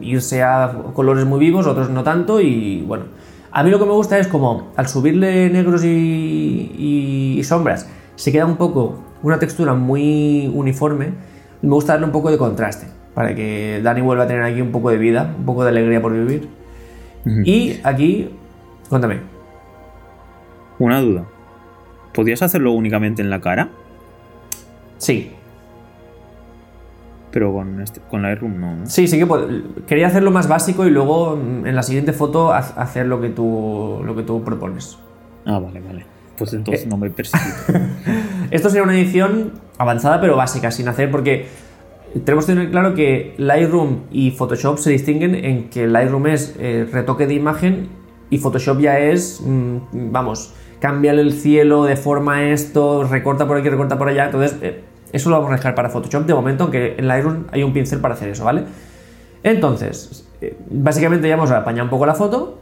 irse 0.01 0.41
a 0.41 0.73
colores 0.93 1.25
muy 1.25 1.39
vivos, 1.39 1.67
otros 1.67 1.89
no 1.89 2.03
tanto, 2.03 2.41
y 2.41 2.81
bueno. 2.81 3.05
A 3.51 3.63
mí 3.63 3.71
lo 3.71 3.79
que 3.79 3.85
me 3.85 3.93
gusta 3.93 4.19
es 4.19 4.27
como 4.27 4.71
al 4.75 4.87
subirle 4.87 5.49
negros 5.49 5.83
y, 5.83 7.37
y 7.39 7.43
sombras, 7.43 7.87
se 8.15 8.31
queda 8.31 8.45
un 8.45 8.57
poco 8.57 8.99
una 9.23 9.39
textura 9.39 9.73
muy 9.73 10.51
uniforme, 10.53 11.13
me 11.61 11.69
gusta 11.69 11.93
darle 11.93 12.05
un 12.05 12.11
poco 12.11 12.29
de 12.29 12.37
contraste, 12.37 12.87
para 13.13 13.35
que 13.35 13.81
Dani 13.83 14.01
vuelva 14.01 14.23
a 14.23 14.27
tener 14.27 14.43
aquí 14.43 14.61
un 14.61 14.71
poco 14.71 14.89
de 14.89 14.97
vida, 14.97 15.33
un 15.37 15.45
poco 15.45 15.63
de 15.63 15.69
alegría 15.69 16.01
por 16.01 16.13
vivir. 16.13 16.49
Y 17.45 17.79
aquí, 17.83 18.29
cuéntame. 18.89 19.17
Una 20.79 21.01
duda. 21.01 21.25
¿Podías 22.13 22.41
hacerlo 22.41 22.71
únicamente 22.71 23.21
en 23.21 23.29
la 23.29 23.39
cara? 23.39 23.69
Sí. 24.97 25.31
Pero 27.31 27.53
con, 27.53 27.81
este, 27.81 27.99
con 28.09 28.23
Lightroom 28.23 28.59
no, 28.59 28.85
Sí, 28.85 29.07
sí 29.07 29.19
que 29.19 29.27
quería 29.85 30.07
hacerlo 30.07 30.31
más 30.31 30.47
básico 30.47 30.87
y 30.87 30.89
luego 30.89 31.35
mm, 31.35 31.67
en 31.67 31.75
la 31.75 31.83
siguiente 31.83 32.13
foto 32.13 32.51
hacer 32.51 33.05
lo 33.05 33.21
que 33.21 33.29
tú, 33.29 34.01
lo 34.03 34.15
que 34.15 34.23
tú 34.23 34.43
propones. 34.43 34.97
Ah, 35.45 35.59
vale, 35.59 35.79
vale. 35.79 36.05
Pues 36.37 36.53
entonces 36.53 36.87
no 36.87 36.97
me 36.97 37.09
persigo. 37.09 37.43
Esto 38.51 38.69
sería 38.69 38.83
una 38.83 38.95
edición 38.95 39.51
avanzada 39.77 40.19
pero 40.19 40.35
básica, 40.35 40.71
sin 40.71 40.87
hacer, 40.87 41.11
porque 41.11 41.47
tenemos 42.13 42.45
que 42.45 42.53
tener 42.53 42.71
claro 42.71 42.93
que 42.93 43.35
Lightroom 43.37 44.01
y 44.11 44.31
Photoshop 44.31 44.77
se 44.77 44.91
distinguen 44.91 45.35
en 45.35 45.69
que 45.69 45.87
Lightroom 45.87 46.27
es 46.27 46.55
eh, 46.59 46.87
retoque 46.91 47.27
de 47.27 47.35
imagen 47.35 47.89
y 48.29 48.37
Photoshop 48.37 48.79
ya 48.79 48.99
es, 48.99 49.41
mm, 49.45 50.11
vamos, 50.11 50.53
cambiarle 50.79 51.21
el 51.21 51.33
cielo, 51.33 51.83
deforma 51.85 52.43
esto, 52.49 53.03
recorta 53.03 53.47
por 53.47 53.57
aquí, 53.57 53.69
recorta 53.69 53.97
por 53.97 54.09
allá. 54.09 54.25
Entonces, 54.25 54.57
eh, 54.61 54.83
eso 55.11 55.29
lo 55.29 55.37
vamos 55.37 55.51
a 55.51 55.55
dejar 55.55 55.75
para 55.75 55.89
Photoshop 55.89 56.25
de 56.25 56.33
momento, 56.33 56.63
aunque 56.63 56.95
en 56.97 57.07
Lightroom 57.07 57.45
hay 57.51 57.63
un 57.63 57.73
pincel 57.73 57.99
para 57.99 58.15
hacer 58.15 58.29
eso, 58.29 58.43
¿vale? 58.43 58.63
Entonces, 59.43 60.27
eh, 60.41 60.57
básicamente 60.69 61.27
ya 61.27 61.35
hemos 61.35 61.51
apañado 61.51 61.85
un 61.85 61.89
poco 61.89 62.05
la 62.05 62.15
foto 62.15 62.59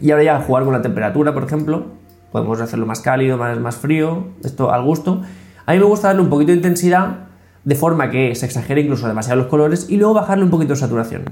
y 0.00 0.10
ahora 0.10 0.24
ya 0.24 0.40
jugar 0.40 0.64
con 0.64 0.72
la 0.72 0.82
temperatura, 0.82 1.32
por 1.34 1.44
ejemplo. 1.44 1.86
Podemos 2.32 2.60
hacerlo 2.60 2.86
más 2.86 3.00
cálido, 3.00 3.36
más, 3.36 3.58
más 3.58 3.76
frío, 3.76 4.28
esto 4.42 4.72
al 4.72 4.82
gusto. 4.82 5.20
A 5.66 5.72
mí 5.72 5.78
me 5.78 5.84
gusta 5.84 6.08
darle 6.08 6.22
un 6.22 6.30
poquito 6.30 6.50
de 6.50 6.56
intensidad 6.56 7.31
de 7.64 7.74
forma 7.74 8.10
que 8.10 8.34
se 8.34 8.46
exagere 8.46 8.80
incluso 8.80 9.06
demasiado 9.06 9.40
los 9.40 9.48
colores 9.48 9.86
y 9.88 9.96
luego 9.96 10.14
bajarle 10.14 10.44
un 10.44 10.50
poquito 10.50 10.72
de 10.72 10.76
saturación. 10.76 11.24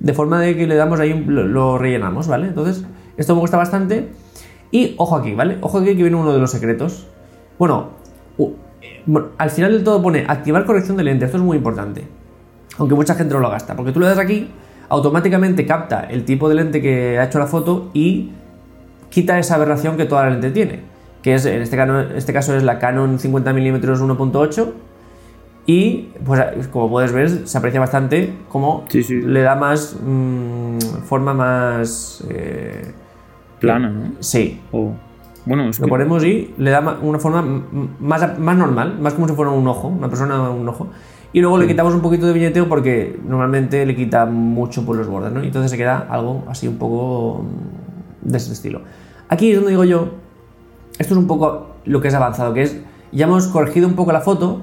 De 0.00 0.12
forma 0.12 0.40
de 0.40 0.56
que 0.56 0.66
le 0.66 0.74
damos 0.74 0.98
ahí, 0.98 1.24
lo, 1.26 1.78
rellenamos, 1.78 2.26
¿vale? 2.26 2.48
Entonces, 2.48 2.84
esto 3.16 3.34
me 3.34 3.40
gusta 3.40 3.56
bastante. 3.56 4.08
Y 4.70 4.94
ojo 4.98 5.16
aquí, 5.16 5.34
¿vale? 5.34 5.58
Ojo 5.60 5.78
aquí 5.78 5.88
que 5.88 6.02
viene 6.02 6.16
uno 6.16 6.32
de 6.32 6.40
los 6.40 6.50
secretos. 6.50 7.06
Bueno, 7.58 7.90
al 9.38 9.50
final 9.50 9.72
del 9.72 9.84
todo 9.84 10.02
pone 10.02 10.24
activar 10.26 10.64
corrección 10.64 10.96
de 10.96 11.04
lente. 11.04 11.26
Esto 11.26 11.36
es 11.36 11.42
muy 11.42 11.56
importante. 11.56 12.04
Aunque 12.78 12.94
mucha 12.94 13.14
gente 13.14 13.34
no 13.34 13.40
lo 13.40 13.50
gasta. 13.50 13.76
Porque 13.76 13.92
tú 13.92 14.00
le 14.00 14.06
das 14.06 14.18
aquí, 14.18 14.48
automáticamente 14.88 15.66
capta 15.66 16.02
el 16.02 16.24
tipo 16.24 16.48
de 16.48 16.56
lente 16.56 16.82
que 16.82 17.18
ha 17.18 17.24
hecho 17.24 17.38
la 17.38 17.46
foto 17.46 17.90
y 17.94 18.32
quita 19.10 19.38
esa 19.38 19.54
aberración 19.54 19.96
que 19.96 20.06
toda 20.06 20.24
la 20.24 20.30
lente 20.30 20.50
tiene, 20.50 20.80
que 21.22 21.34
es, 21.34 21.46
en 21.46 21.62
este, 21.62 21.76
caso, 21.76 22.00
este 22.00 22.32
caso 22.32 22.56
es 22.56 22.62
la 22.62 22.78
Canon 22.78 23.18
50mm 23.18 23.80
1.8 23.80 24.72
y 25.66 26.08
pues 26.24 26.68
como 26.68 26.90
puedes 26.90 27.12
ver 27.12 27.46
se 27.46 27.58
aprecia 27.58 27.78
bastante 27.78 28.34
como 28.48 28.84
le 28.92 29.42
da 29.42 29.54
más 29.54 29.96
mm, 30.02 30.78
forma 31.04 31.34
más 31.34 32.24
eh, 32.28 32.92
plana, 33.60 33.90
¿no? 33.90 34.12
Sí. 34.18 34.60
bueno, 35.46 35.70
lo 35.78 35.86
ponemos 35.86 36.24
y 36.24 36.52
le 36.58 36.70
da 36.70 36.98
una 37.00 37.18
forma 37.20 37.42
más, 38.00 38.38
más 38.38 38.56
normal, 38.56 38.98
más 39.00 39.14
como 39.14 39.28
si 39.28 39.34
fuera 39.34 39.52
un 39.52 39.66
ojo, 39.68 39.88
una 39.88 40.08
persona 40.08 40.50
un 40.50 40.68
ojo. 40.68 40.88
Y 41.34 41.40
luego 41.40 41.56
le 41.56 41.66
quitamos 41.66 41.94
un 41.94 42.02
poquito 42.02 42.26
de 42.26 42.34
viñeteo 42.34 42.68
porque 42.68 43.18
normalmente 43.26 43.86
le 43.86 43.96
quita 43.96 44.26
mucho 44.26 44.84
por 44.84 44.96
los 44.96 45.08
bordes, 45.08 45.32
¿no? 45.32 45.42
Y 45.42 45.46
entonces 45.46 45.70
se 45.70 45.78
queda 45.78 46.06
algo 46.10 46.44
así 46.48 46.68
un 46.68 46.76
poco 46.76 47.44
mm, 47.44 48.28
de 48.30 48.36
ese 48.36 48.52
estilo. 48.52 48.82
Aquí 49.28 49.50
es 49.50 49.56
donde 49.56 49.70
digo 49.70 49.84
yo, 49.84 50.08
esto 50.98 51.14
es 51.14 51.18
un 51.18 51.26
poco 51.26 51.68
lo 51.84 52.00
que 52.00 52.08
es 52.08 52.14
avanzado, 52.14 52.52
que 52.52 52.62
es, 52.62 52.80
ya 53.12 53.26
hemos 53.26 53.46
corregido 53.46 53.88
un 53.88 53.94
poco 53.94 54.12
la 54.12 54.20
foto 54.20 54.62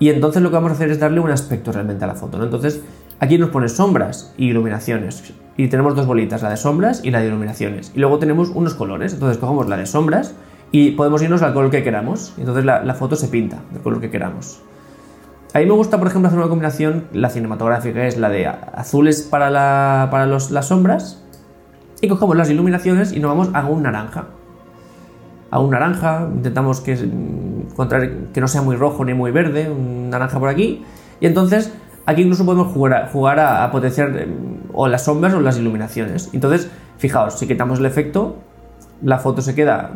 y 0.00 0.08
entonces 0.08 0.42
lo 0.42 0.48
que 0.48 0.54
vamos 0.54 0.72
a 0.72 0.74
hacer 0.74 0.90
es 0.90 0.98
darle 0.98 1.20
un 1.20 1.30
aspecto 1.30 1.70
realmente 1.70 2.02
a 2.04 2.06
la 2.06 2.14
foto, 2.14 2.38
¿no? 2.38 2.44
Entonces, 2.44 2.80
aquí 3.20 3.36
nos 3.36 3.50
pone 3.50 3.68
sombras 3.68 4.32
y 4.38 4.46
iluminaciones. 4.46 5.34
Y 5.58 5.68
tenemos 5.68 5.94
dos 5.94 6.06
bolitas, 6.06 6.42
la 6.42 6.48
de 6.48 6.56
sombras 6.56 7.02
y 7.04 7.10
la 7.10 7.20
de 7.20 7.26
iluminaciones. 7.26 7.92
Y 7.94 8.00
luego 8.00 8.18
tenemos 8.18 8.48
unos 8.48 8.72
colores. 8.72 9.12
Entonces 9.12 9.36
cogemos 9.36 9.68
la 9.68 9.76
de 9.76 9.84
sombras 9.84 10.34
y 10.72 10.92
podemos 10.92 11.20
irnos 11.22 11.42
al 11.42 11.52
color 11.52 11.70
que 11.70 11.82
queramos. 11.82 12.32
Entonces 12.38 12.64
la, 12.64 12.94
foto 12.94 13.14
se 13.14 13.28
pinta 13.28 13.58
del 13.72 13.82
color 13.82 14.00
que 14.00 14.08
queramos. 14.08 14.62
A 15.52 15.58
mí 15.58 15.66
me 15.66 15.72
gusta, 15.72 15.98
por 15.98 16.08
ejemplo, 16.08 16.28
hacer 16.28 16.38
una 16.38 16.48
combinación, 16.48 17.04
la 17.12 17.28
cinematográfica 17.28 18.06
es 18.06 18.16
la 18.16 18.30
de 18.30 18.46
azules 18.46 19.20
para, 19.20 20.08
para 20.10 20.26
las 20.26 20.66
sombras 20.66 21.22
y 22.00 22.08
cogemos 22.08 22.36
las 22.36 22.48
iluminaciones 22.48 23.12
y 23.12 23.20
nos 23.20 23.30
vamos 23.30 23.50
a 23.52 23.66
un 23.66 23.82
naranja. 23.82 24.28
A 25.50 25.58
un 25.58 25.70
naranja, 25.70 26.28
intentamos 26.32 26.80
que, 26.80 26.94
mm, 26.94 28.32
que 28.32 28.40
no 28.40 28.48
sea 28.48 28.62
muy 28.62 28.76
rojo 28.76 29.04
ni 29.04 29.14
muy 29.14 29.30
verde, 29.30 29.70
un 29.70 30.10
naranja 30.10 30.38
por 30.38 30.48
aquí, 30.48 30.84
y 31.20 31.26
entonces 31.26 31.72
aquí 32.06 32.22
incluso 32.22 32.44
podemos 32.44 32.72
jugar 32.72 32.94
a, 32.94 33.08
jugar 33.08 33.40
a, 33.40 33.70
potenciar 33.70 34.10
mm, 34.10 34.70
o 34.72 34.88
las 34.88 35.04
sombras 35.04 35.34
o 35.34 35.40
las 35.40 35.58
iluminaciones. 35.58 36.30
Entonces, 36.32 36.70
fijaos, 36.98 37.38
si 37.38 37.46
quitamos 37.46 37.78
el 37.78 37.86
efecto, 37.86 38.36
la 39.02 39.18
foto 39.18 39.42
se 39.42 39.54
queda 39.54 39.92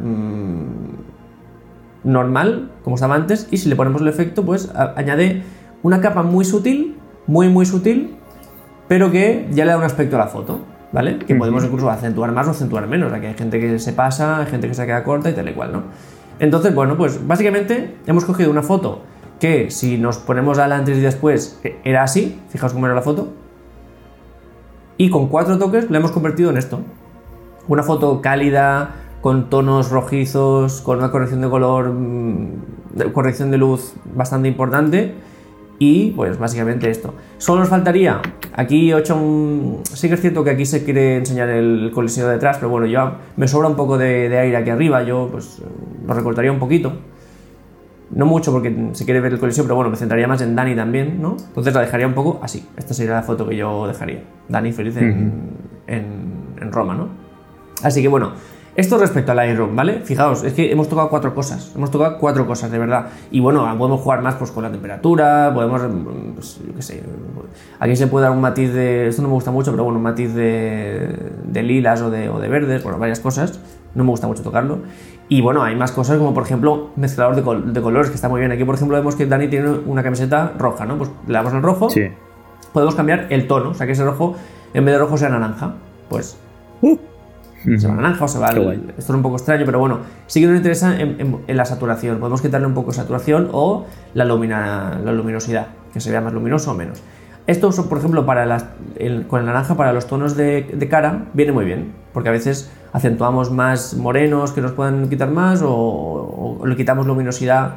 normal, 2.04 2.70
como 2.82 2.96
estaba 2.96 3.14
antes, 3.14 3.48
y 3.50 3.58
si 3.58 3.68
le 3.68 3.76
ponemos 3.76 4.00
el 4.02 4.08
efecto, 4.08 4.44
pues 4.44 4.72
añade 4.74 5.42
una 5.82 6.00
capa 6.00 6.22
muy 6.22 6.44
sutil, 6.44 6.96
muy 7.26 7.48
muy 7.48 7.66
sutil, 7.66 8.16
pero 8.88 9.10
que 9.10 9.48
ya 9.50 9.64
le 9.64 9.72
da 9.72 9.78
un 9.78 9.84
aspecto 9.84 10.16
a 10.16 10.18
la 10.20 10.26
foto, 10.26 10.60
¿vale? 10.94 11.18
Que 11.18 11.34
podemos 11.34 11.64
incluso 11.64 11.90
acentuar 11.90 12.30
más 12.30 12.46
o 12.46 12.52
acentuar 12.52 12.86
menos, 12.86 13.12
o 13.12 13.20
que 13.20 13.26
hay 13.26 13.34
gente 13.34 13.58
que 13.58 13.80
se 13.80 13.92
pasa, 13.92 14.38
hay 14.38 14.46
gente 14.46 14.68
que 14.68 14.74
se 14.74 14.86
queda 14.86 15.02
corta 15.02 15.28
y 15.28 15.32
tal 15.32 15.48
y 15.48 15.52
cual, 15.52 15.72
¿no? 15.72 15.82
Entonces, 16.38 16.72
bueno, 16.72 16.96
pues 16.96 17.26
básicamente 17.26 17.96
hemos 18.06 18.24
cogido 18.24 18.48
una 18.48 18.62
foto 18.62 19.02
que 19.40 19.72
si 19.72 19.98
nos 19.98 20.18
ponemos 20.18 20.58
al 20.58 20.70
antes 20.70 20.96
y 20.96 21.00
después 21.00 21.60
era 21.82 22.04
así, 22.04 22.40
fijaos 22.48 22.72
cómo 22.72 22.86
era 22.86 22.94
la 22.94 23.02
foto, 23.02 23.32
y 24.96 25.10
con 25.10 25.26
cuatro 25.26 25.58
toques 25.58 25.90
la 25.90 25.98
hemos 25.98 26.12
convertido 26.12 26.50
en 26.50 26.58
esto. 26.58 26.78
Una 27.66 27.82
foto 27.82 28.22
cálida, 28.22 28.94
con 29.20 29.50
tonos 29.50 29.90
rojizos, 29.90 30.80
con 30.80 30.98
una 30.98 31.10
corrección 31.10 31.40
de 31.40 31.50
color, 31.50 31.90
mm, 31.92 33.10
corrección 33.12 33.50
de 33.50 33.58
luz 33.58 33.94
bastante 34.14 34.46
importante. 34.46 35.14
Y 35.78 36.12
pues 36.12 36.38
básicamente 36.38 36.88
esto. 36.88 37.14
Solo 37.38 37.60
nos 37.60 37.68
faltaría, 37.68 38.20
aquí 38.54 38.92
he 38.92 38.98
hecho 38.98 39.16
un... 39.16 39.80
Sí 39.84 40.08
que 40.08 40.14
es 40.14 40.20
cierto 40.20 40.44
que 40.44 40.50
aquí 40.50 40.64
se 40.66 40.84
quiere 40.84 41.16
enseñar 41.16 41.48
el 41.48 41.90
colisionado 41.92 42.32
detrás, 42.32 42.58
pero 42.58 42.70
bueno, 42.70 42.86
yo 42.86 43.12
me 43.36 43.48
sobra 43.48 43.68
un 43.68 43.76
poco 43.76 43.98
de, 43.98 44.36
aire 44.38 44.56
aquí 44.56 44.70
arriba, 44.70 45.02
yo 45.02 45.28
pues 45.30 45.60
lo 46.06 46.14
recortaría 46.14 46.52
un 46.52 46.58
poquito. 46.58 46.92
No 48.10 48.26
mucho 48.26 48.52
porque 48.52 48.90
se 48.92 49.04
quiere 49.04 49.20
ver 49.20 49.32
el 49.32 49.40
colisión, 49.40 49.66
pero 49.66 49.74
bueno, 49.74 49.90
me 49.90 49.96
centraría 49.96 50.28
más 50.28 50.40
en 50.42 50.54
Dani 50.54 50.76
también, 50.76 51.20
¿no? 51.20 51.36
Entonces 51.48 51.74
la 51.74 51.80
dejaría 51.80 52.06
un 52.06 52.14
poco 52.14 52.38
así. 52.42 52.64
Esta 52.76 52.94
sería 52.94 53.14
la 53.14 53.22
foto 53.22 53.48
que 53.48 53.56
yo 53.56 53.88
dejaría. 53.88 54.22
Dani 54.48 54.72
feliz 54.72 54.96
en, 54.96 55.50
en 55.88 56.72
Roma, 56.72 56.94
¿no? 56.94 57.08
Así 57.82 58.00
que 58.00 58.08
bueno, 58.08 58.32
esto 58.76 58.98
respecto 58.98 59.30
al 59.30 59.36
Lightroom, 59.36 59.76
¿vale? 59.76 60.00
Fijaos, 60.00 60.42
es 60.42 60.52
que 60.52 60.72
hemos 60.72 60.88
tocado 60.88 61.08
cuatro 61.08 61.32
cosas. 61.32 61.72
Hemos 61.76 61.92
tocado 61.92 62.18
cuatro 62.18 62.44
cosas, 62.44 62.72
de 62.72 62.78
verdad. 62.78 63.06
Y 63.30 63.38
bueno, 63.38 63.62
podemos 63.78 64.00
jugar 64.00 64.20
más 64.20 64.34
pues, 64.34 64.50
con 64.50 64.64
la 64.64 64.70
temperatura, 64.70 65.52
podemos, 65.54 65.82
pues, 66.34 66.60
yo 66.66 66.74
qué 66.74 66.82
sé. 66.82 67.02
Aquí 67.78 67.94
se 67.94 68.08
puede 68.08 68.24
dar 68.24 68.32
un 68.32 68.40
matiz 68.40 68.72
de. 68.72 69.08
Esto 69.08 69.22
no 69.22 69.28
me 69.28 69.34
gusta 69.34 69.52
mucho, 69.52 69.70
pero 69.70 69.84
bueno, 69.84 69.98
un 69.98 70.02
matiz 70.02 70.34
de, 70.34 71.32
de 71.44 71.62
lilas 71.62 72.02
o 72.02 72.10
de, 72.10 72.28
o 72.28 72.40
de 72.40 72.48
verdes, 72.48 72.82
bueno, 72.82 72.98
varias 72.98 73.20
cosas. 73.20 73.60
No 73.94 74.02
me 74.02 74.10
gusta 74.10 74.26
mucho 74.26 74.42
tocarlo. 74.42 74.80
Y 75.28 75.40
bueno, 75.40 75.62
hay 75.62 75.76
más 75.76 75.92
cosas 75.92 76.18
como 76.18 76.34
por 76.34 76.42
ejemplo 76.42 76.90
mezclador 76.96 77.36
de, 77.36 77.72
de, 77.72 77.80
colores, 77.80 78.10
que 78.10 78.16
está 78.16 78.28
muy 78.28 78.40
bien. 78.40 78.50
Aquí 78.50 78.64
por 78.64 78.74
ejemplo 78.74 78.96
vemos 78.96 79.14
que 79.14 79.26
Dani 79.26 79.46
tiene 79.46 79.70
una 79.86 80.02
camiseta 80.02 80.52
roja, 80.58 80.84
¿no? 80.84 80.98
Pues 80.98 81.10
le 81.28 81.32
damos 81.32 81.52
al 81.52 81.62
rojo. 81.62 81.90
Sí. 81.90 82.08
Podemos 82.72 82.96
cambiar 82.96 83.28
el 83.30 83.46
tono, 83.46 83.70
o 83.70 83.74
sea 83.74 83.86
que 83.86 83.92
ese 83.92 84.04
rojo 84.04 84.34
en 84.74 84.84
vez 84.84 84.94
de 84.94 84.98
rojo 84.98 85.16
sea 85.16 85.28
naranja. 85.28 85.74
Pues. 86.08 86.36
Uh 86.82 86.98
se 87.78 87.88
va 87.88 87.94
naranja 87.94 88.24
o 88.24 88.28
se 88.28 88.38
va. 88.38 88.50
Esto 88.50 88.72
es 88.98 89.10
un 89.10 89.22
poco 89.22 89.36
extraño, 89.36 89.64
pero 89.64 89.78
bueno, 89.78 90.00
sí 90.26 90.40
que 90.40 90.46
nos 90.46 90.56
interesa 90.56 90.98
en, 90.98 91.42
la 91.46 91.64
saturación. 91.64 92.18
Podemos 92.18 92.42
quitarle 92.42 92.66
un 92.66 92.74
poco 92.74 92.90
de 92.90 92.96
saturación 92.96 93.48
o 93.52 93.86
la, 94.14 94.24
la 94.24 95.12
luminosidad, 95.12 95.66
que 95.92 96.00
se 96.00 96.10
vea 96.10 96.20
más 96.20 96.32
luminoso 96.32 96.72
o 96.72 96.74
menos. 96.74 97.02
Esto, 97.46 97.70
por 97.88 97.98
ejemplo, 97.98 98.24
para 98.24 98.70
con 99.28 99.40
el 99.40 99.46
naranja, 99.46 99.76
para 99.76 99.92
los 99.92 100.06
tonos 100.06 100.34
de, 100.36 100.88
cara, 100.90 101.26
viene 101.34 101.52
muy 101.52 101.66
bien, 101.66 101.92
porque 102.14 102.30
a 102.30 102.32
veces 102.32 102.70
acentuamos 102.92 103.50
más 103.50 103.94
morenos 103.94 104.52
que 104.52 104.62
nos 104.62 104.72
puedan 104.72 105.10
quitar 105.10 105.30
más 105.30 105.60
o, 105.62 106.62
le 106.64 106.74
quitamos 106.74 107.06
luminosidad. 107.06 107.76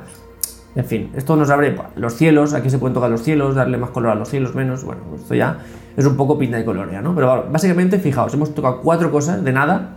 En 0.77 0.85
fin, 0.85 1.09
esto 1.15 1.35
nos 1.35 1.49
abre 1.49 1.75
los 1.95 2.13
cielos, 2.13 2.53
aquí 2.53 2.69
se 2.69 2.77
pueden 2.77 2.93
tocar 2.93 3.09
los 3.09 3.23
cielos, 3.23 3.55
darle 3.55 3.79
más 3.79 3.89
color 3.89 4.11
a 4.11 4.15
los 4.15 4.29
cielos, 4.29 4.53
menos. 4.53 4.83
Bueno, 4.83 5.01
esto 5.15 5.33
ya 5.33 5.57
es 5.97 6.05
un 6.05 6.15
poco 6.15 6.37
pinta 6.37 6.59
y 6.59 6.63
colorea, 6.63 7.01
¿no? 7.01 7.15
Pero 7.15 7.47
básicamente, 7.51 7.97
fijaos, 7.97 8.31
hemos 8.35 8.53
tocado 8.53 8.81
cuatro 8.81 9.09
cosas 9.09 9.43
de 9.43 9.51
nada 9.51 9.95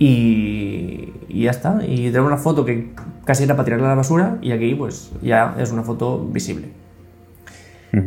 y, 0.00 1.12
ya 1.28 1.52
está. 1.52 1.78
Y 1.86 2.10
tenemos 2.10 2.26
una 2.26 2.38
foto 2.38 2.64
que 2.64 2.90
casi 3.24 3.44
era 3.44 3.54
para 3.54 3.64
tirarla 3.66 3.86
a 3.86 3.90
la 3.90 3.94
basura 3.94 4.38
y 4.42 4.50
aquí 4.50 4.74
pues 4.74 5.12
ya 5.22 5.54
es 5.60 5.70
una 5.70 5.84
foto 5.84 6.18
visible. 6.18 6.72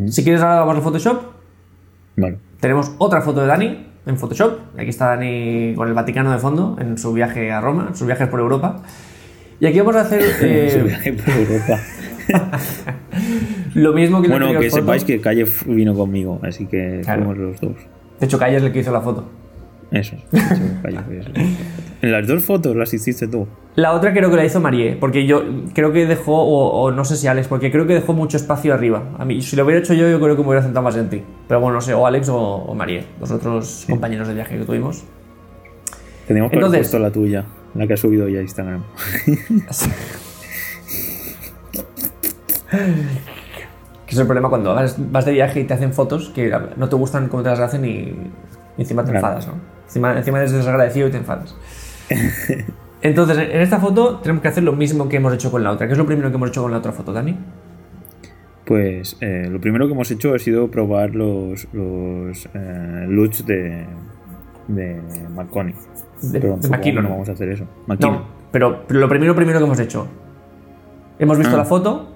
Si 0.07 0.25
quieres 0.25 0.41
ahora 0.41 0.60
vamos 0.60 0.79
a 0.79 0.81
Photoshop. 0.81 1.22
Vale. 2.17 2.38
Tenemos 2.60 2.91
otra 2.98 3.22
foto 3.22 3.39
de 3.39 3.48
Dani 3.48 3.88
en 4.05 4.17
Photoshop. 4.17 4.77
Aquí 4.77 4.89
está 4.89 5.07
Dani 5.07 5.74
con 5.77 5.88
el 5.88 5.93
Vaticano 5.93 6.33
de 6.33 6.38
fondo 6.38 6.75
en 6.81 6.98
su 6.98 7.13
viaje 7.13 7.50
a 7.53 7.62
Roma, 7.62 7.91
sus 7.93 8.07
viajes 8.07 8.27
por 8.27 8.41
Europa. 8.41 8.81
Y 9.60 9.65
aquí 9.65 9.79
vamos 9.79 9.95
a 9.95 10.01
hacer... 10.01 10.22
Eh... 10.41 10.69
su 10.72 10.86
viaje 10.86 11.13
por 11.13 11.29
Europa. 11.29 11.79
Lo 13.75 13.93
mismo 13.93 14.22
que 14.22 14.27
Bueno, 14.29 14.60
que 14.60 14.69
sepáis 14.69 15.03
que 15.03 15.19
Calle 15.19 15.45
vino 15.65 15.93
conmigo, 15.93 16.39
así 16.43 16.65
que 16.65 17.01
fuimos 17.03 17.38
los 17.38 17.60
dos. 17.60 17.75
De 18.19 18.25
hecho, 18.25 18.38
Calle 18.38 18.57
es 18.57 18.63
el 18.63 18.72
que 18.72 18.79
hizo 18.79 18.91
la 18.91 19.01
foto. 19.01 19.29
Eso. 19.91 20.15
en 22.01 22.12
las 22.12 22.27
dos 22.27 22.43
fotos 22.43 22.75
las 22.75 22.93
hiciste 22.93 23.27
tú. 23.27 23.48
La 23.75 23.93
otra 23.93 24.12
creo 24.12 24.29
que 24.31 24.36
la 24.36 24.45
hizo 24.45 24.60
Marie, 24.60 24.95
porque 25.00 25.27
yo 25.27 25.43
creo 25.74 25.91
que 25.91 26.05
dejó, 26.07 26.43
o, 26.43 26.91
no 26.91 27.05
sé 27.05 27.15
si 27.15 27.27
Alex, 27.27 27.48
porque 27.48 27.72
creo 27.72 27.86
que 27.86 27.93
dejó 27.93 28.13
mucho 28.13 28.38
espacio 28.38 28.74
arriba. 28.74 29.03
A 29.17 29.25
mí, 29.25 29.41
si 29.41 29.55
lo 29.55 29.65
hubiera 29.65 29.79
hecho 29.79 29.93
yo, 29.93 30.10
yo 30.10 30.19
creo 30.19 30.36
que 30.36 30.41
me 30.41 30.50
hubiera 30.50 30.63
sentado 30.63 30.83
más 30.83 30.95
en 30.95 31.10
ti. 31.10 31.22
Pero 31.48 31.60
bueno, 31.60 31.75
no 31.75 31.81
sé, 31.81 31.93
o 31.93 32.07
Alex 32.07 32.27
o, 32.29 32.74
Marie, 32.75 33.03
los 33.19 33.29
otros 33.31 33.86
compañeros 33.88 34.27
de 34.27 34.33
viaje 34.33 34.57
que 34.57 34.65
tuvimos. 34.65 35.03
Teníamos 36.27 36.51
que 36.51 36.57
Entonces, 36.57 36.77
haber 36.77 36.81
puesto 36.81 37.00
la 37.00 37.12
tuya, 37.12 37.45
la 37.75 37.88
que 37.88 37.94
ha 37.94 37.98
subido 37.98 38.27
ya 38.27 38.39
a 38.39 38.42
Instagram. 38.42 38.84
Que 44.06 44.15
es 44.15 44.18
el 44.18 44.25
problema 44.25 44.50
cuando 44.50 44.74
vas, 44.74 45.25
de 45.25 45.32
viaje 45.32 45.62
y 45.62 45.63
te 45.63 45.74
hacen 45.74 45.94
fotos 45.94 46.30
que 46.30 46.51
no 46.75 46.89
te 46.89 46.96
gustan 46.96 47.30
cómo 47.30 47.44
te 47.44 47.50
las 47.50 47.60
hacen 47.60 47.86
y, 47.86 48.13
encima 48.77 49.06
te 49.06 49.15
enfadas, 49.15 49.48
¿no? 49.48 49.53
Encima, 49.86 50.18
encima 50.18 50.39
eres 50.39 50.51
desagradecido 50.51 51.08
y 51.08 51.12
te 51.12 51.18
enfadas. 51.18 51.56
Entonces, 53.01 53.38
en 53.38 53.62
esta 53.62 53.80
foto 53.80 54.20
tenemos 54.20 54.42
que 54.42 54.48
hacer 54.48 54.63
lo 54.63 54.74
mismo 54.74 55.10
que 55.10 55.18
hemos 55.18 55.34
hecho 55.34 55.51
con 55.51 55.63
la 55.63 55.72
otra. 55.72 55.88
¿Qué 55.88 55.94
es 55.94 55.98
lo 56.00 56.06
primero 56.06 56.30
que 56.30 56.36
hemos 56.36 56.50
hecho 56.50 56.62
con 56.62 56.72
la 56.72 56.77
otra 56.77 56.92
foto, 56.92 57.13
Dani? 57.13 57.38
Pues 58.65 59.18
eh, 59.20 59.48
lo 59.50 59.60
primero 59.60 59.88
que 59.88 59.94
hemos 59.94 60.10
hecho 60.10 60.34
ha 60.34 60.39
sido 60.39 60.72
probar 60.72 61.13
los, 61.13 61.68
los 61.74 62.50
eh, 62.53 63.06
looks 63.10 63.46
de, 63.46 63.86
de 64.67 65.01
Marconi. 65.34 65.74
De, 66.22 66.39
pero 66.39 66.58
de 66.58 66.93
no 66.93 67.10
vamos 67.10 67.29
a 67.29 67.34
hacer 67.34 67.50
eso. 67.50 67.65
No, 67.88 68.25
pero, 68.51 68.84
lo 68.88 69.10
primero, 69.10 69.36
primero 69.36 69.60
que 69.60 69.65
hemos 69.65 69.79
hecho. 69.79 70.08
Hemos 71.20 71.38
visto 71.38 71.55
ah. 71.55 71.60
la 71.60 71.65
foto, 71.65 72.13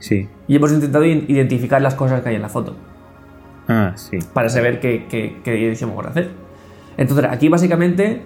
Sí. 0.00 0.28
Y 0.48 0.56
hemos 0.56 0.72
intentado 0.72 1.04
identificar 1.04 1.80
las 1.80 1.94
cosas 1.94 2.22
que 2.22 2.30
hay 2.30 2.34
en 2.34 2.42
la 2.42 2.48
foto. 2.48 2.74
Ah, 3.68 3.92
sí. 3.94 4.18
Para 4.32 4.48
saber 4.48 4.80
qué, 4.80 5.06
qué, 5.08 5.40
qué 5.44 5.70
hacer. 5.70 6.30
Entonces, 6.96 7.26
aquí 7.30 7.48
básicamente, 7.48 8.22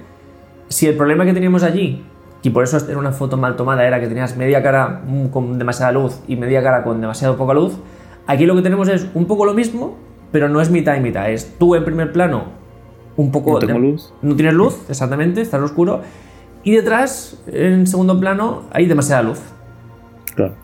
si 0.69 0.87
el 0.87 0.97
problema 0.97 1.27
que 1.27 1.35
teníamos 1.35 1.63
allí, 1.63 2.03
y 2.43 2.51
por 2.51 2.65
eso 2.65 2.79
era 2.89 2.99
una 2.99 3.13
foto 3.13 3.37
mal 3.37 3.57
tomada, 3.57 3.87
era 3.87 4.01
que 4.01 4.07
tenías 4.07 4.37
media 4.37 4.63
cara 4.63 5.03
con 5.31 5.59
demasiada 5.59 5.93
luz 5.93 6.21
y 6.29 6.37
media 6.37 6.63
cara 6.63 6.83
con 6.83 7.01
demasiado 7.01 7.37
poca 7.37 7.55
luz, 7.55 7.77
aquí 8.27 8.47
lo 8.47 8.55
que 8.55 8.63
tenemos 8.63 8.89
es 8.89 9.07
un 9.15 9.27
poco 9.27 9.45
lo 9.45 9.53
mismo, 9.53 9.97
pero 10.31 10.49
no 10.49 10.61
es 10.61 10.71
mitad 10.71 10.97
y 10.97 11.01
mitad. 11.01 11.31
Es 11.31 11.59
tú 11.59 11.75
en 11.75 11.85
primer 11.85 12.13
plano, 12.13 12.45
un 13.17 13.31
poco... 13.31 13.53
No 13.53 13.59
tengo 13.59 13.79
luz. 13.79 14.13
No 14.23 14.35
tienes 14.37 14.55
luz, 14.55 14.79
exactamente, 14.89 15.41
estás 15.41 15.61
oscuro. 15.63 16.03
Y 16.63 16.73
detrás, 16.73 17.43
en 17.47 17.87
segundo 17.87 18.19
plano, 18.19 18.63
hay 18.73 18.87
demasiada 18.87 19.23
luz. 19.23 19.41
Claro. 20.35 20.55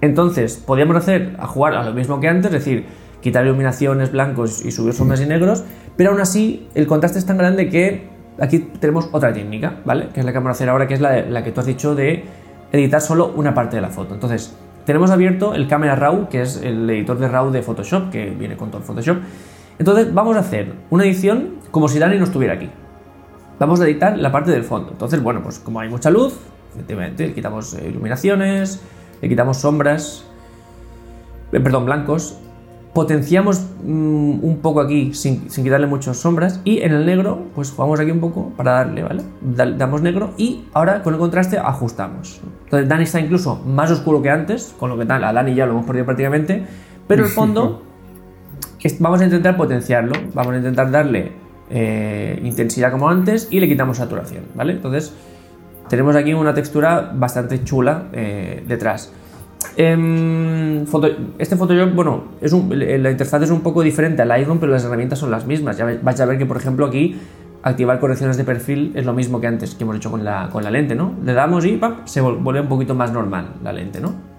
Entonces, 0.00 0.56
podíamos 0.56 0.96
hacer 0.96 1.36
a 1.38 1.46
jugar 1.46 1.74
a 1.74 1.84
lo 1.84 1.92
mismo 1.92 2.20
que 2.20 2.28
antes, 2.28 2.46
es 2.46 2.52
decir, 2.52 2.86
quitar 3.20 3.44
iluminaciones 3.44 4.12
blancos 4.12 4.64
y 4.64 4.72
subir 4.72 4.92
sombras 4.92 5.20
y 5.20 5.26
negros, 5.26 5.64
pero 5.96 6.10
aún 6.10 6.20
así 6.20 6.68
el 6.74 6.86
contraste 6.86 7.18
es 7.18 7.24
tan 7.24 7.38
grande 7.38 7.68
que 7.68 8.08
aquí 8.38 8.58
tenemos 8.80 9.08
otra 9.12 9.32
técnica, 9.32 9.80
¿vale? 9.84 10.08
Que 10.12 10.20
es 10.20 10.26
la 10.26 10.32
que 10.32 10.38
vamos 10.38 10.50
a 10.50 10.52
hacer 10.52 10.68
ahora, 10.68 10.86
que 10.86 10.94
es 10.94 11.00
la, 11.00 11.44
que 11.44 11.52
tú 11.52 11.60
has 11.60 11.66
dicho 11.66 11.94
de 11.94 12.24
editar 12.72 13.00
solo 13.00 13.32
una 13.36 13.54
parte 13.54 13.76
de 13.76 13.82
la 13.82 13.90
foto. 13.90 14.14
Entonces, 14.14 14.54
tenemos 14.84 15.10
abierto 15.10 15.54
el 15.54 15.68
Camera 15.68 15.94
Raw, 15.94 16.28
que 16.28 16.42
es 16.42 16.60
el 16.62 16.90
editor 16.90 17.18
de 17.18 17.28
RAW 17.28 17.50
de 17.52 17.62
Photoshop, 17.62 18.10
que 18.10 18.30
viene 18.30 18.56
con 18.56 18.70
todo 18.70 18.78
el 18.78 18.84
Photoshop. 18.84 19.18
Entonces, 19.78 20.12
vamos 20.12 20.36
a 20.36 20.40
hacer 20.40 20.74
una 20.90 21.04
edición 21.04 21.56
como 21.70 21.88
si 21.88 21.98
Dani 21.98 22.18
no 22.18 22.24
estuviera 22.24 22.54
aquí. 22.54 22.70
Vamos 23.58 23.80
a 23.80 23.84
editar 23.84 24.18
la 24.18 24.32
parte 24.32 24.50
del 24.50 24.64
fondo. 24.64 24.90
Entonces, 24.92 25.22
bueno, 25.22 25.42
pues 25.42 25.58
como 25.58 25.80
hay 25.80 25.88
mucha 25.88 26.10
luz, 26.10 26.34
efectivamente, 26.74 27.32
quitamos 27.32 27.74
eh, 27.74 27.88
iluminaciones, 27.88 28.80
le 29.20 29.28
quitamos 29.28 29.58
sombras, 29.58 30.24
eh, 31.52 31.60
perdón, 31.60 31.84
blancos, 31.84 32.38
potenciamos 32.92 33.64
mm, 33.84 34.44
un 34.44 34.58
poco 34.60 34.80
aquí 34.80 35.14
sin, 35.14 35.46
quitarle 35.48 35.86
muchas 35.86 36.18
sombras 36.18 36.60
y 36.64 36.80
en 36.80 36.92
el 36.92 37.06
negro 37.06 37.46
pues 37.54 37.70
jugamos 37.70 38.00
aquí 38.00 38.10
un 38.10 38.20
poco 38.20 38.50
para 38.56 38.72
darle, 38.72 39.02
¿vale? 39.02 39.22
damos 39.40 40.02
negro 40.02 40.34
y 40.36 40.64
ahora 40.74 41.02
con 41.02 41.14
el 41.14 41.20
contraste 41.20 41.58
ajustamos. 41.58 42.40
Entonces 42.64 42.88
Dani 42.88 43.04
está 43.04 43.20
incluso 43.20 43.62
más 43.66 43.90
oscuro 43.90 44.20
que 44.20 44.30
antes, 44.30 44.74
con 44.78 44.90
lo 44.90 44.98
que 44.98 45.06
tal, 45.06 45.24
a 45.24 45.32
Dani 45.32 45.54
ya 45.54 45.66
lo 45.66 45.72
hemos 45.72 45.86
perdido 45.86 46.04
prácticamente, 46.04 46.64
pero 47.06 47.24
el 47.24 47.30
fondo 47.30 47.82
vamos 48.98 49.20
a 49.20 49.24
intentar 49.24 49.56
potenciarlo, 49.56 50.12
vamos 50.34 50.54
a 50.54 50.56
intentar 50.56 50.90
darle 50.90 51.32
eh, 51.70 52.40
intensidad 52.42 52.90
como 52.90 53.08
antes 53.08 53.48
y 53.50 53.60
le 53.60 53.68
quitamos 53.68 53.96
saturación, 53.96 54.44
¿vale? 54.54 54.74
Entonces 54.74 55.14
tenemos 55.88 56.16
aquí 56.16 56.34
una 56.34 56.54
textura 56.54 57.12
bastante 57.14 57.62
chula 57.64 58.08
eh, 58.12 58.62
detrás. 58.66 59.12
Em, 59.76 60.84
este 61.38 61.56
Photoshop, 61.56 61.94
bueno, 61.94 62.24
la 62.40 63.10
interfaz 63.10 63.42
es 63.42 63.50
un 63.50 63.60
poco 63.60 63.82
diferente 63.82 64.22
al 64.22 64.28
Lightroom, 64.28 64.58
pero 64.58 64.72
las 64.72 64.84
herramientas 64.84 65.18
son 65.18 65.30
las 65.30 65.46
mismas. 65.46 65.78
Ya 65.78 65.84
vais 65.84 66.20
a 66.20 66.26
ver 66.26 66.36
que, 66.36 66.46
por 66.46 66.56
ejemplo, 66.56 66.86
aquí 66.86 67.16
activar 67.62 68.00
correcciones 68.00 68.36
de 68.36 68.44
perfil 68.44 68.92
es 68.94 69.06
lo 69.06 69.12
mismo 69.12 69.40
que 69.40 69.46
antes 69.46 69.74
que 69.74 69.84
hemos 69.84 69.96
hecho 69.96 70.10
con 70.10 70.24
la, 70.24 70.48
con 70.50 70.64
la 70.64 70.70
lente, 70.70 70.94
¿no? 70.94 71.14
Le 71.24 71.32
damos 71.32 71.64
y 71.64 71.80
se 72.04 72.20
vuelve 72.20 72.60
un 72.60 72.68
poquito 72.68 72.94
más 72.94 73.12
normal 73.12 73.54
la 73.62 73.72
lente, 73.72 74.00
¿no? 74.00 74.31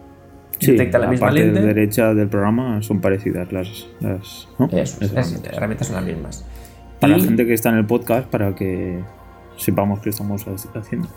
Sí, 0.66 0.72
Detecta 0.72 0.98
la, 1.00 1.06
la 1.06 1.12
misma 1.12 1.28
parte 1.28 1.46
lente. 1.46 1.62
derecha 1.62 2.14
del 2.14 2.28
programa 2.28 2.82
son 2.82 3.02
parecidas 3.02 3.52
las, 3.52 3.88
las, 4.00 4.48
¿no? 4.60 4.68
Eso, 4.72 4.98
Las 5.14 5.44
herramientas. 5.44 5.88
son 5.88 5.96
las 5.98 6.06
mismas. 6.06 6.46
Para 7.00 7.16
Y- 7.16 7.20
la 7.20 7.26
gente 7.26 7.46
que 7.46 7.54
está 7.54 7.70
en 7.70 7.76
el 7.78 7.86
podcast, 7.86 8.28
para 8.30 8.56
que 8.56 9.00
sepamos 9.58 10.00
qué 10.00 10.10
estamos 10.10 10.46
ha- 10.48 10.80
haciendo. 10.80 11.08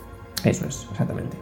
Eso 0.44 0.66
es, 0.66 0.86
exactamente. 0.90 1.36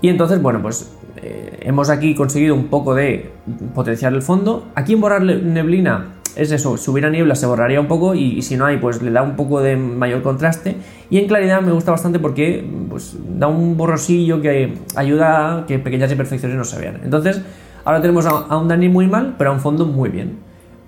Y 0.00 0.08
entonces, 0.08 0.40
bueno, 0.42 0.60
pues 0.62 0.92
eh, 1.16 1.60
hemos 1.62 1.90
aquí 1.90 2.14
conseguido 2.14 2.54
un 2.54 2.66
poco 2.66 2.94
de 2.94 3.32
potenciar 3.74 4.12
el 4.12 4.22
fondo. 4.22 4.66
Aquí 4.74 4.92
en 4.92 5.00
borrar 5.00 5.22
neblina 5.22 6.12
es 6.36 6.52
eso, 6.52 6.76
si 6.76 6.90
hubiera 6.90 7.08
niebla 7.08 7.34
se 7.34 7.46
borraría 7.46 7.80
un 7.80 7.88
poco 7.88 8.14
y, 8.14 8.24
y 8.24 8.42
si 8.42 8.56
no 8.58 8.66
hay, 8.66 8.76
pues 8.76 9.00
le 9.00 9.10
da 9.10 9.22
un 9.22 9.36
poco 9.36 9.62
de 9.62 9.76
mayor 9.76 10.22
contraste. 10.22 10.76
Y 11.08 11.18
en 11.18 11.28
claridad 11.28 11.62
me 11.62 11.72
gusta 11.72 11.92
bastante 11.92 12.18
porque 12.18 12.62
pues, 12.90 13.16
da 13.38 13.46
un 13.46 13.76
borrosillo 13.76 14.42
que 14.42 14.74
ayuda 14.96 15.60
a 15.60 15.66
que 15.66 15.78
pequeñas 15.78 16.10
imperfecciones 16.10 16.58
no 16.58 16.64
se 16.64 16.78
vean. 16.78 17.00
Entonces, 17.02 17.40
ahora 17.84 18.02
tenemos 18.02 18.26
a, 18.26 18.30
a 18.30 18.58
un 18.58 18.68
Dani 18.68 18.88
muy 18.90 19.06
mal, 19.06 19.34
pero 19.38 19.50
a 19.50 19.52
un 19.54 19.60
fondo 19.60 19.86
muy 19.86 20.10
bien. 20.10 20.38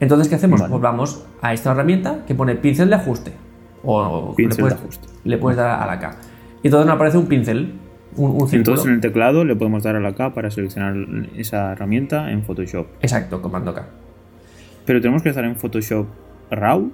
Entonces, 0.01 0.29
¿qué 0.29 0.35
hacemos? 0.35 0.61
Vale. 0.61 0.71
Pues 0.71 0.83
vamos 0.83 1.25
a 1.41 1.55
esta 1.55 1.73
herramienta 1.73 2.25
que 2.27 2.35
pone 2.35 2.55
pincel 2.55 2.91
de 2.91 2.97
ajuste. 2.97 3.33
O, 3.85 4.35
Pincel 4.37 4.51
le, 4.51 4.57
de 4.57 4.63
puedes, 4.63 4.79
ajuste. 4.79 5.09
le 5.25 5.39
puedes 5.39 5.57
dar 5.57 5.83
a 5.83 5.87
la 5.87 5.99
K. 5.99 6.17
Y 6.63 6.67
entonces 6.67 6.87
nos 6.87 6.95
aparece 6.97 7.17
un 7.17 7.27
pincel, 7.27 7.73
un, 8.19 8.31
un 8.33 8.49
círculo. 8.49 8.59
Entonces 8.59 8.87
en 8.87 8.93
el 8.95 9.01
teclado 9.01 9.45
le 9.45 9.57
podemos 9.57 9.83
dar 9.83 9.97
a 9.97 10.01
la 10.01 10.15
K 10.15 10.35
para 10.35 10.51
seleccionar 10.51 10.95
esa 11.37 11.73
herramienta 11.73 12.31
en 12.31 12.43
Photoshop. 12.43 12.87
Exacto, 13.01 13.41
comando 13.41 13.73
K. 13.75 13.87
Pero 14.85 15.01
tenemos 15.01 15.23
que 15.23 15.29
estar 15.31 15.45
en 15.45 15.57
Photoshop 15.57 16.07
RAW. 16.51 16.91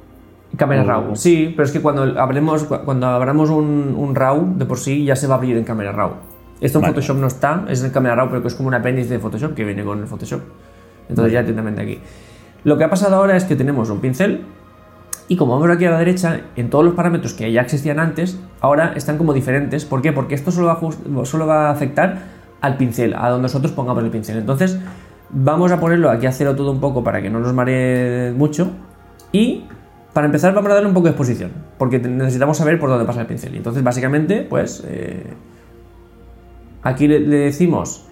Cámara 0.57 0.83
O- 0.83 0.87
RAW. 0.87 1.17
Sí, 1.17 1.53
pero 1.57 1.65
es 1.67 1.73
que 1.73 1.81
cuando 1.81 2.03
hablemos, 2.21 2.65
cuando 2.65 3.07
abramos 3.09 3.51
un, 3.51 3.95
un 3.97 4.15
RAW 4.15 4.57
de 4.57 4.67
por 4.67 4.79
sí 4.79 5.05
ya 5.05 5.17
se 5.17 5.27
va 5.27 5.35
a 5.35 5.39
abrir 5.39 5.57
en 5.57 5.65
cámara 5.65 5.93
RAW. 5.93 6.13
Esto 6.61 6.79
en 6.79 6.83
Vale, 6.83 6.95
Photoshop 6.95 7.17
no 7.19 7.27
está, 7.27 7.65
es 7.69 7.83
en 7.83 7.91
cámara 7.91 8.15
RAW, 8.15 8.29
pero 8.29 8.43
que 8.43 8.49
es 8.49 8.55
como 8.55 8.69
un 8.69 8.75
apéndice 8.75 9.15
de 9.15 9.19
Photoshop 9.19 9.55
que 9.55 9.65
viene 9.65 9.83
con 9.85 9.99
el 10.01 10.07
Photoshop. 10.07 10.41
Entonces 11.09 11.33
ya 11.33 11.43
directamente 11.43 11.83
aquí. 11.83 11.99
Lo 12.65 12.79
que 12.79 12.85
ha 12.85 12.91
pasado 12.91 13.17
ahora 13.17 13.37
es 13.37 13.45
que 13.45 13.57
tenemos 13.57 13.91
un 13.91 14.01
pincel 14.01 14.41
y 15.27 15.37
como 15.37 15.59
vamos 15.59 15.75
aquí 15.75 15.87
a 15.87 15.91
la 15.91 15.99
derecha, 15.99 16.43
en 16.57 16.69
todos 16.69 16.85
los 16.85 16.95
parámetros 16.95 17.33
que 17.33 17.51
ya 17.51 17.63
existían 17.63 17.99
antes, 17.99 18.39
ahora 18.61 18.93
están 18.95 19.17
como 19.17 19.33
diferentes. 19.33 19.85
¿Por 19.85 20.03
qué? 20.03 20.13
Porque 20.13 20.35
esto 20.35 20.51
solo 20.51 20.67
va 20.67 21.25
solo 21.25 21.47
va 21.47 21.69
a 21.69 21.71
afectar 21.71 22.19
al 22.61 22.77
pincel, 22.77 23.15
a 23.15 23.31
donde 23.31 23.43
nosotros 23.43 23.73
pongamos 23.73 24.05
el 24.05 24.11
pincel. 24.11 24.37
Entonces, 24.37 24.79
vamos 25.31 25.73
a 25.73 25.81
ponerlo 25.81 26.11
aquí 26.11 26.27
a 26.27 26.33
cero 26.33 26.55
todo 26.55 26.71
un 26.71 26.81
poco 26.81 27.03
para 27.03 27.23
que 27.23 27.31
no 27.31 27.41
nos 27.41 27.55
maree 27.55 28.33
mucho. 28.33 28.71
Y 29.33 29.65
para 30.13 30.27
empezar, 30.27 30.53
vamos 30.55 30.71
a 30.71 30.75
darle 30.75 30.89
un 30.89 30.95
poco 30.95 31.05
de 31.05 31.11
exposición, 31.13 31.53
porque 31.79 31.99
necesitamos 31.99 32.59
saber 32.59 32.79
por 32.79 32.91
dónde 32.91 33.07
pasa 33.07 33.23
el 33.23 33.27
pincel. 33.27 33.55
Y 33.55 33.59
entonces, 33.59 33.83
básicamente, 33.83 34.43
pues 34.43 34.85
eh, 34.87 35.25
aquí 36.83 37.09
le, 37.09 37.21
le 37.21 37.37
decimos 37.37 38.07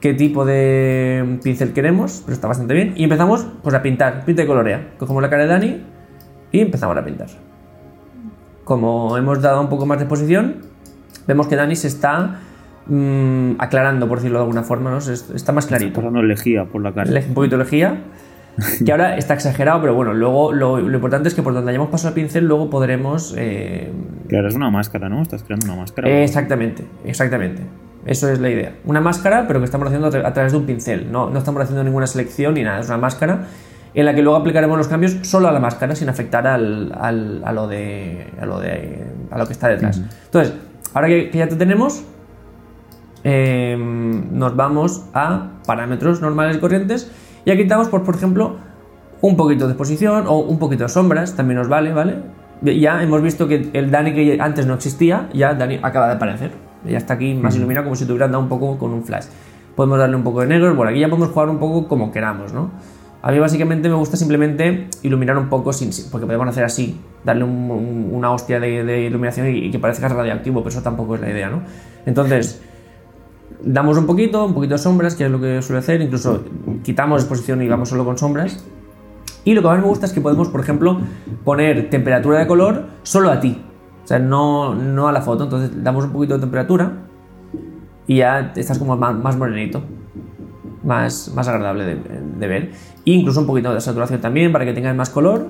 qué 0.00 0.12
tipo 0.12 0.44
de 0.44 1.38
pincel 1.42 1.72
queremos, 1.72 2.20
pero 2.26 2.34
está 2.34 2.48
bastante 2.48 2.74
bien. 2.74 2.92
Y 2.96 3.04
empezamos 3.04 3.46
pues, 3.62 3.74
a 3.74 3.80
pintar, 3.80 4.26
pinta 4.26 4.42
y 4.42 4.46
colorea. 4.46 4.92
Cogemos 4.98 5.22
la 5.22 5.30
cara 5.30 5.44
de 5.44 5.48
Dani 5.48 5.82
y 6.52 6.60
empezamos 6.60 6.96
a 6.96 7.04
pintar. 7.04 7.28
Como 8.64 9.16
hemos 9.16 9.40
dado 9.42 9.60
un 9.60 9.68
poco 9.68 9.86
más 9.86 9.98
de 9.98 10.04
exposición, 10.04 10.56
vemos 11.26 11.48
que 11.48 11.56
Dani 11.56 11.74
se 11.76 11.88
está 11.88 12.40
mm, 12.86 13.52
aclarando, 13.58 14.06
por 14.08 14.18
decirlo 14.18 14.38
de 14.38 14.44
alguna 14.44 14.62
forma, 14.62 14.90
¿no? 14.90 15.00
Se- 15.00 15.34
está 15.34 15.52
más 15.52 15.66
clarito. 15.66 15.96
Pasando 16.00 16.22
lejía 16.22 16.64
por 16.66 16.82
la 16.82 16.92
cara. 16.92 17.10
Un 17.26 17.34
poquito 17.34 17.56
lejía, 17.56 18.02
que 18.84 18.92
ahora 18.92 19.16
está 19.16 19.34
exagerado, 19.34 19.80
pero 19.80 19.94
bueno, 19.94 20.12
luego 20.14 20.52
lo, 20.52 20.78
lo 20.78 20.94
importante 20.94 21.28
es 21.28 21.34
que 21.34 21.42
por 21.42 21.52
donde 21.54 21.70
hayamos 21.70 21.88
pasado 21.88 22.10
el 22.10 22.14
pincel, 22.14 22.46
luego 22.46 22.70
podremos... 22.70 23.34
eh, 23.36 23.90
Claro, 24.28 24.48
es 24.48 24.54
una 24.54 24.70
máscara, 24.70 25.08
¿no? 25.08 25.22
Estás 25.22 25.42
creando 25.42 25.66
una 25.66 25.76
máscara. 25.76 26.08
Exactamente, 26.22 26.84
exactamente. 27.04 27.62
Eso 28.06 28.28
es 28.30 28.38
la 28.40 28.48
idea. 28.48 28.74
Una 28.84 29.00
máscara, 29.00 29.46
pero 29.48 29.58
que 29.58 29.64
estamos 29.64 29.86
haciendo 29.88 30.08
a, 30.08 30.10
tra- 30.10 30.24
a 30.24 30.32
través 30.32 30.52
de 30.52 30.58
un 30.58 30.64
pincel. 30.64 31.10
No, 31.10 31.28
no 31.28 31.38
estamos 31.38 31.60
haciendo 31.62 31.82
ninguna 31.84 32.06
selección 32.06 32.54
ni 32.54 32.62
nada. 32.62 32.80
Es 32.80 32.86
una 32.86 32.96
máscara 32.98 33.40
en 33.94 34.04
la 34.06 34.14
que 34.14 34.22
luego 34.22 34.38
aplicaremos 34.38 34.76
los 34.78 34.88
cambios 34.88 35.16
solo 35.22 35.48
a 35.48 35.52
la 35.52 35.60
máscara 35.60 35.94
sin 35.94 36.08
afectar 36.08 36.46
al, 36.46 36.92
al- 36.98 37.42
a 37.44 37.52
lo 37.52 37.66
de 37.66 38.26
a 38.40 38.46
lo 38.46 38.60
de 38.60 39.04
a 39.30 39.38
lo 39.38 39.46
que 39.46 39.52
está 39.52 39.68
detrás. 39.68 40.00
Entonces, 40.26 40.54
ahora 40.94 41.08
que, 41.08 41.30
que 41.30 41.38
ya 41.38 41.48
te 41.48 41.56
tenemos, 41.56 42.04
eh, 43.24 43.76
nos 43.78 44.56
vamos 44.56 45.04
a 45.12 45.48
parámetros 45.66 46.20
normales 46.20 46.56
y 46.56 46.60
corrientes 46.60 47.10
y 47.44 47.50
aquí 47.50 47.62
quitamos, 47.64 47.88
por, 47.88 48.02
por 48.04 48.14
ejemplo, 48.14 48.56
un 49.20 49.36
poquito 49.36 49.66
de 49.66 49.72
exposición 49.72 50.24
o 50.26 50.38
un 50.38 50.58
poquito 50.58 50.84
de 50.84 50.88
sombras, 50.88 51.36
también 51.36 51.58
nos 51.58 51.68
vale, 51.68 51.92
¿vale? 51.92 52.16
Ya 52.62 53.02
hemos 53.02 53.22
visto 53.22 53.48
que 53.48 53.70
el 53.72 53.90
Dani 53.90 54.12
que 54.14 54.38
antes 54.40 54.66
no 54.66 54.74
existía, 54.74 55.28
ya 55.32 55.54
Dani 55.54 55.78
acaba 55.82 56.08
de 56.08 56.14
aparecer. 56.14 56.52
Ya 56.86 56.96
está 56.98 57.14
aquí 57.14 57.34
más 57.34 57.56
iluminado 57.56 57.84
como 57.84 57.96
si 57.96 58.04
te 58.06 58.12
hubieran 58.12 58.30
dado 58.32 58.42
un 58.42 58.48
poco 58.48 58.78
con 58.78 58.92
un 58.92 59.02
flash. 59.04 59.24
Podemos 59.76 59.98
darle 59.98 60.16
un 60.16 60.22
poco 60.22 60.40
de 60.40 60.46
negro, 60.46 60.74
bueno, 60.74 60.90
aquí 60.90 61.00
ya 61.00 61.08
podemos 61.08 61.30
jugar 61.30 61.48
un 61.48 61.58
poco 61.58 61.86
como 61.88 62.10
queramos, 62.12 62.52
¿no? 62.52 62.70
A 63.22 63.30
mí 63.32 63.38
básicamente 63.38 63.88
me 63.88 63.94
gusta 63.96 64.16
simplemente 64.16 64.88
iluminar 65.02 65.36
un 65.36 65.48
poco, 65.50 65.72
sin, 65.72 65.90
porque 66.10 66.26
podemos 66.26 66.48
hacer 66.48 66.64
así, 66.64 66.98
darle 67.24 67.44
un- 67.44 67.70
un- 67.70 68.10
una 68.12 68.32
hostia 68.32 68.58
de, 68.60 69.02
iluminación 69.06 69.48
y, 69.48 69.70
que 69.70 69.78
parezca 69.78 70.08
radioactivo, 70.08 70.60
pero 70.60 70.70
eso 70.70 70.82
tampoco 70.82 71.16
es 71.16 71.20
la 71.20 71.28
idea, 71.30 71.50
¿no? 71.50 71.60
Entonces, 72.06 72.62
damos 73.62 73.98
un 73.98 74.06
poquito, 74.06 74.46
un 74.46 74.54
poquito 74.54 74.74
de 74.74 74.78
sombras, 74.78 75.14
que 75.16 75.26
es 75.26 75.30
lo 75.30 75.38
que 75.40 75.60
suele 75.60 75.80
hacer, 75.80 76.00
incluso 76.00 76.44
quitamos 76.82 77.20
exposición 77.22 77.60
y 77.60 77.68
vamos 77.68 77.90
solo 77.90 78.04
con 78.06 78.16
sombras. 78.16 78.64
Y 79.44 79.54
lo 79.54 79.60
que 79.62 79.68
más 79.68 79.78
me 79.78 79.84
gusta 79.86 80.06
es 80.06 80.12
que 80.12 80.20
podemos, 80.22 80.48
por 80.48 80.60
ejemplo, 80.60 80.98
poner 81.44 81.90
temperatura 81.90 82.38
de 82.38 82.46
color 82.46 82.86
solo 83.02 83.30
a 83.30 83.40
ti, 83.40 83.62
o 84.02 84.06
sea, 84.06 84.18
no, 84.18 84.74
no 84.74 85.08
a 85.08 85.12
la 85.12 85.20
foto. 85.20 85.44
Entonces 85.44 85.82
damos 85.82 86.04
un 86.04 86.12
poquito 86.12 86.34
de 86.34 86.40
temperatura 86.40 86.92
y 88.06 88.16
ya 88.16 88.52
estás 88.56 88.78
como 88.78 88.96
más, 88.96 89.36
morenito, 89.36 89.82
más, 90.82 91.32
más 91.34 91.48
agradable 91.48 91.84
de 92.38 92.46
ver. 92.46 92.70
Incluso 93.04 93.40
un 93.40 93.46
poquito 93.46 93.72
de 93.74 93.80
saturación 93.80 94.20
también 94.20 94.52
para 94.52 94.64
que 94.64 94.72
tengas 94.72 94.94
más 94.94 95.10
color. 95.10 95.46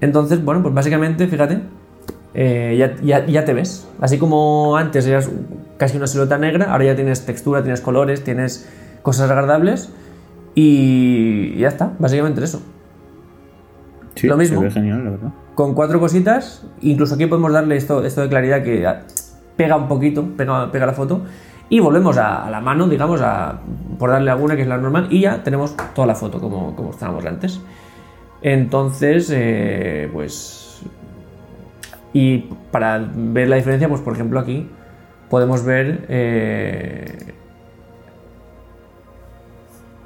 Entonces, 0.00 0.44
bueno, 0.44 0.62
pues 0.62 0.74
básicamente, 0.74 1.26
fíjate, 1.28 1.60
eh, 2.34 2.74
ya, 2.78 2.96
ya- 3.02 3.26
ya 3.26 3.44
te 3.44 3.52
ves. 3.54 3.86
Así 4.00 4.18
como 4.18 4.76
antes 4.76 5.06
eras 5.06 5.30
casi 5.76 5.96
una 5.96 6.06
silueta 6.06 6.38
negra, 6.38 6.72
ahora 6.72 6.84
ya 6.86 6.96
tienes 6.96 7.24
textura, 7.26 7.62
tienes 7.62 7.80
colores, 7.80 8.24
tienes 8.24 8.68
cosas 9.02 9.30
agradables 9.30 9.90
y 10.54 11.56
ya 11.58 11.68
está, 11.68 11.92
básicamente 11.98 12.42
eso. 12.42 12.62
Sí, 14.14 14.26
lo 14.28 14.36
mismo. 14.36 14.58
Se 14.60 14.64
ve 14.66 14.70
genial, 14.70 15.04
la 15.04 15.10
verdad. 15.10 15.28
Con 15.54 15.74
cuatro 15.74 16.00
cositas, 16.00 16.64
incluso 16.80 17.14
aquí 17.14 17.26
podemos 17.26 17.52
darle 17.52 17.76
esto, 17.76 18.04
esto 18.04 18.22
de 18.22 18.28
claridad 18.28 18.62
que 18.62 18.86
pega 19.56 19.76
un 19.76 19.88
poquito, 19.88 20.24
pega, 20.36 20.70
pega 20.72 20.86
la 20.86 20.92
foto. 20.92 21.22
Y 21.70 21.80
volvemos 21.80 22.16
a, 22.18 22.46
a 22.46 22.50
la 22.50 22.60
mano, 22.60 22.86
digamos, 22.88 23.20
a, 23.20 23.60
por 23.98 24.10
darle 24.10 24.30
alguna 24.30 24.54
que 24.54 24.62
es 24.62 24.68
la 24.68 24.76
normal, 24.76 25.08
y 25.10 25.20
ya 25.22 25.42
tenemos 25.42 25.74
toda 25.94 26.06
la 26.06 26.14
foto 26.14 26.40
como, 26.40 26.76
como 26.76 26.90
estábamos 26.90 27.24
antes. 27.24 27.60
Entonces, 28.42 29.30
eh, 29.34 30.10
pues. 30.12 30.82
Y 32.12 32.38
para 32.70 32.98
ver 32.98 33.48
la 33.48 33.56
diferencia, 33.56 33.88
pues 33.88 34.02
por 34.02 34.12
ejemplo 34.12 34.38
aquí 34.38 34.68
podemos 35.30 35.64
ver. 35.64 36.04
eh, 36.08 37.34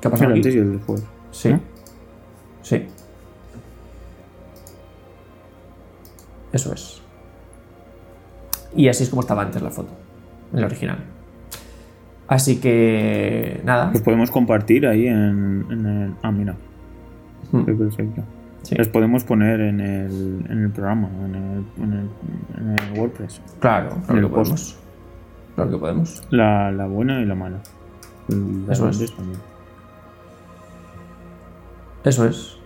¿Qué 0.00 0.08
ha 0.08 0.10
pasado 0.10 0.32
antes 0.32 0.54
y 0.54 0.58
el 0.58 0.72
después. 0.74 1.04
Sí. 1.32 1.56
Sí. 2.62 2.86
Eso 6.52 6.72
es. 6.72 7.02
Y 8.76 8.88
así 8.88 9.02
es 9.02 9.10
como 9.10 9.22
estaba 9.22 9.42
antes 9.42 9.60
la 9.60 9.70
foto, 9.70 9.90
en 10.52 10.60
la 10.60 10.66
original. 10.66 11.04
Así 12.28 12.60
que, 12.60 13.60
nada. 13.64 13.90
Los 13.90 14.02
podemos 14.02 14.30
compartir 14.30 14.86
ahí 14.86 15.06
en, 15.08 15.64
en 15.70 15.86
el. 15.86 16.14
Ah, 16.22 16.30
mira. 16.30 16.54
Hmm. 17.50 17.64
Perfecto. 17.64 18.22
Sí. 18.62 18.74
Los 18.74 18.88
podemos 18.88 19.24
poner 19.24 19.60
en 19.60 19.80
el, 19.80 20.44
en 20.50 20.64
el 20.64 20.70
programa, 20.70 21.08
en 21.24 21.34
el, 21.34 21.64
en 21.82 21.92
el, 21.92 22.08
en 22.58 22.68
el 22.78 22.98
WordPress. 22.98 23.40
Claro, 23.60 23.90
claro 24.04 24.20
el 24.20 24.26
que 24.26 24.30
podemos. 24.34 24.78
Claro 25.54 25.70
que 25.70 25.78
podemos. 25.78 26.22
La, 26.30 26.70
la 26.70 26.86
buena 26.86 27.20
y 27.20 27.24
la 27.24 27.34
mala. 27.34 27.60
El 28.28 28.66
Eso 28.68 28.88
es. 28.90 29.16
también. 29.16 29.38
Eso 32.04 32.26
es. 32.26 32.58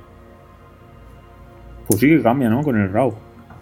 Pues 1.87 2.01
sí 2.01 2.09
que 2.09 2.21
cambia, 2.23 2.49
¿no? 2.51 2.63
Con 2.63 2.77
el 2.81 2.93
RAW. 2.93 3.15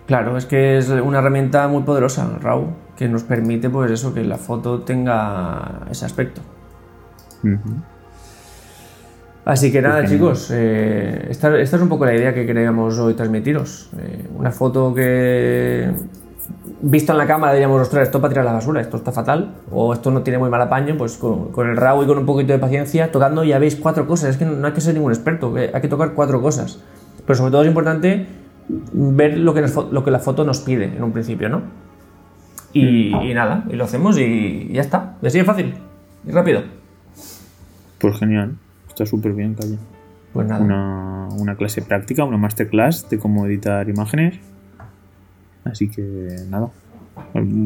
Claro, 0.06 0.36
es 0.36 0.46
que 0.46 0.78
es 0.78 0.88
una 0.88 1.18
herramienta 1.18 1.68
muy 1.68 1.82
poderosa, 1.82 2.38
RAW, 2.40 2.68
que 3.00 3.08
nos 3.08 3.22
permite, 3.22 3.70
pues 3.70 3.90
eso, 3.90 4.12
que 4.12 4.22
la 4.22 4.36
foto 4.36 4.80
tenga 4.80 5.86
ese 5.90 6.04
aspecto. 6.04 6.42
Así 9.46 9.72
que 9.72 9.80
nada, 9.80 10.02
chicos, 10.06 10.50
eh, 10.52 11.28
esta, 11.30 11.58
esta 11.58 11.76
es 11.76 11.82
un 11.82 11.88
poco 11.88 12.04
la 12.04 12.14
idea 12.14 12.34
que 12.34 12.44
queríamos 12.44 12.98
hoy 12.98 13.14
transmitiros. 13.14 13.88
Eh, 13.98 14.28
una 14.36 14.50
foto 14.52 14.92
que 14.94 15.90
visto 16.82 17.12
en 17.12 17.18
la 17.18 17.26
cámara 17.26 17.54
diríamos, 17.54 17.80
ostras, 17.80 18.02
esto 18.02 18.20
para 18.20 18.28
tirar 18.34 18.44
la 18.44 18.52
basura, 18.52 18.82
esto 18.82 18.98
está 18.98 19.12
fatal, 19.12 19.54
o 19.70 19.94
esto 19.94 20.10
no 20.10 20.20
tiene 20.22 20.38
muy 20.38 20.50
mal 20.50 20.60
apaño, 20.60 20.94
pues 20.98 21.16
con, 21.16 21.52
con 21.52 21.70
el 21.70 21.78
RAW 21.78 22.02
y 22.02 22.06
con 22.06 22.18
un 22.18 22.26
poquito 22.26 22.52
de 22.52 22.58
paciencia, 22.58 23.10
tocando 23.10 23.42
ya 23.44 23.58
veis 23.58 23.76
cuatro 23.76 24.06
cosas, 24.06 24.28
es 24.30 24.36
que 24.36 24.44
no 24.44 24.66
hay 24.66 24.74
que 24.74 24.82
ser 24.82 24.92
ningún 24.92 25.10
experto, 25.12 25.54
que 25.54 25.70
hay 25.72 25.80
que 25.80 25.88
tocar 25.88 26.12
cuatro 26.12 26.42
cosas. 26.42 26.78
Pero 27.24 27.34
sobre 27.34 27.50
todo 27.50 27.62
es 27.62 27.68
importante 27.68 28.26
ver 28.68 29.38
lo 29.38 29.54
que, 29.54 29.62
nos- 29.62 29.90
lo 29.90 30.04
que 30.04 30.10
la 30.10 30.18
foto 30.18 30.44
nos 30.44 30.60
pide 30.60 30.84
en 30.94 31.02
un 31.02 31.12
principio, 31.12 31.48
¿no? 31.48 31.62
Y, 32.72 33.14
y 33.14 33.34
nada, 33.34 33.64
y 33.68 33.74
lo 33.76 33.84
hacemos 33.84 34.16
y 34.18 34.68
ya 34.72 34.80
está, 34.82 35.16
así 35.22 35.38
es 35.38 35.46
fácil, 35.46 35.74
y 36.26 36.30
rápido. 36.30 36.62
Pues 37.98 38.16
genial. 38.18 38.56
Está 38.88 39.04
súper 39.06 39.32
bien, 39.32 39.54
Calle. 39.54 39.76
Pues 40.32 40.46
nada. 40.46 40.62
Una, 40.64 41.28
una 41.38 41.56
clase 41.56 41.82
práctica, 41.82 42.24
una 42.24 42.36
masterclass 42.36 43.08
de 43.10 43.18
cómo 43.18 43.46
editar 43.46 43.88
imágenes. 43.88 44.38
Así 45.64 45.88
que 45.88 46.36
nada. 46.48 46.68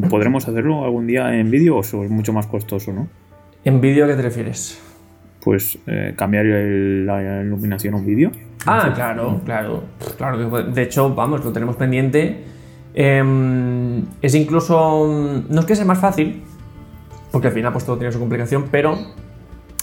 ¿Podremos 0.09 0.47
hacerlo 0.47 0.83
algún 0.83 1.07
día 1.07 1.35
en 1.37 1.49
vídeo 1.51 1.77
o 1.77 1.79
es 1.81 1.93
mucho 2.09 2.33
más 2.33 2.47
costoso, 2.47 2.91
no? 2.91 3.07
¿En 3.63 3.79
vídeo 3.81 4.05
a 4.05 4.07
qué 4.07 4.15
te 4.15 4.21
refieres? 4.23 4.81
Pues 5.43 5.77
eh, 5.87 6.13
cambiar 6.17 6.45
el- 6.47 7.05
la 7.05 7.41
iluminación 7.43 7.93
a 7.93 7.97
un 7.97 8.05
vídeo. 8.05 8.31
Ah, 8.65 8.91
claro, 8.95 9.41
claro. 9.45 9.83
Claro 10.17 10.51
que. 10.51 10.71
De 10.71 10.81
hecho, 10.81 11.13
vamos, 11.13 11.45
lo 11.45 11.51
tenemos 11.51 11.75
pendiente. 11.75 12.43
Em, 12.95 14.05
es 14.21 14.33
incluso. 14.33 15.43
No 15.47 15.59
es 15.59 15.65
que 15.65 15.75
sea 15.75 15.85
más 15.85 15.99
fácil, 15.99 16.43
porque 17.31 17.47
al 17.47 17.53
final 17.53 17.73
pues 17.73 17.85
todo 17.85 17.97
tiene 17.97 18.13
su 18.13 18.19
complicación, 18.19 18.65
pero 18.71 18.97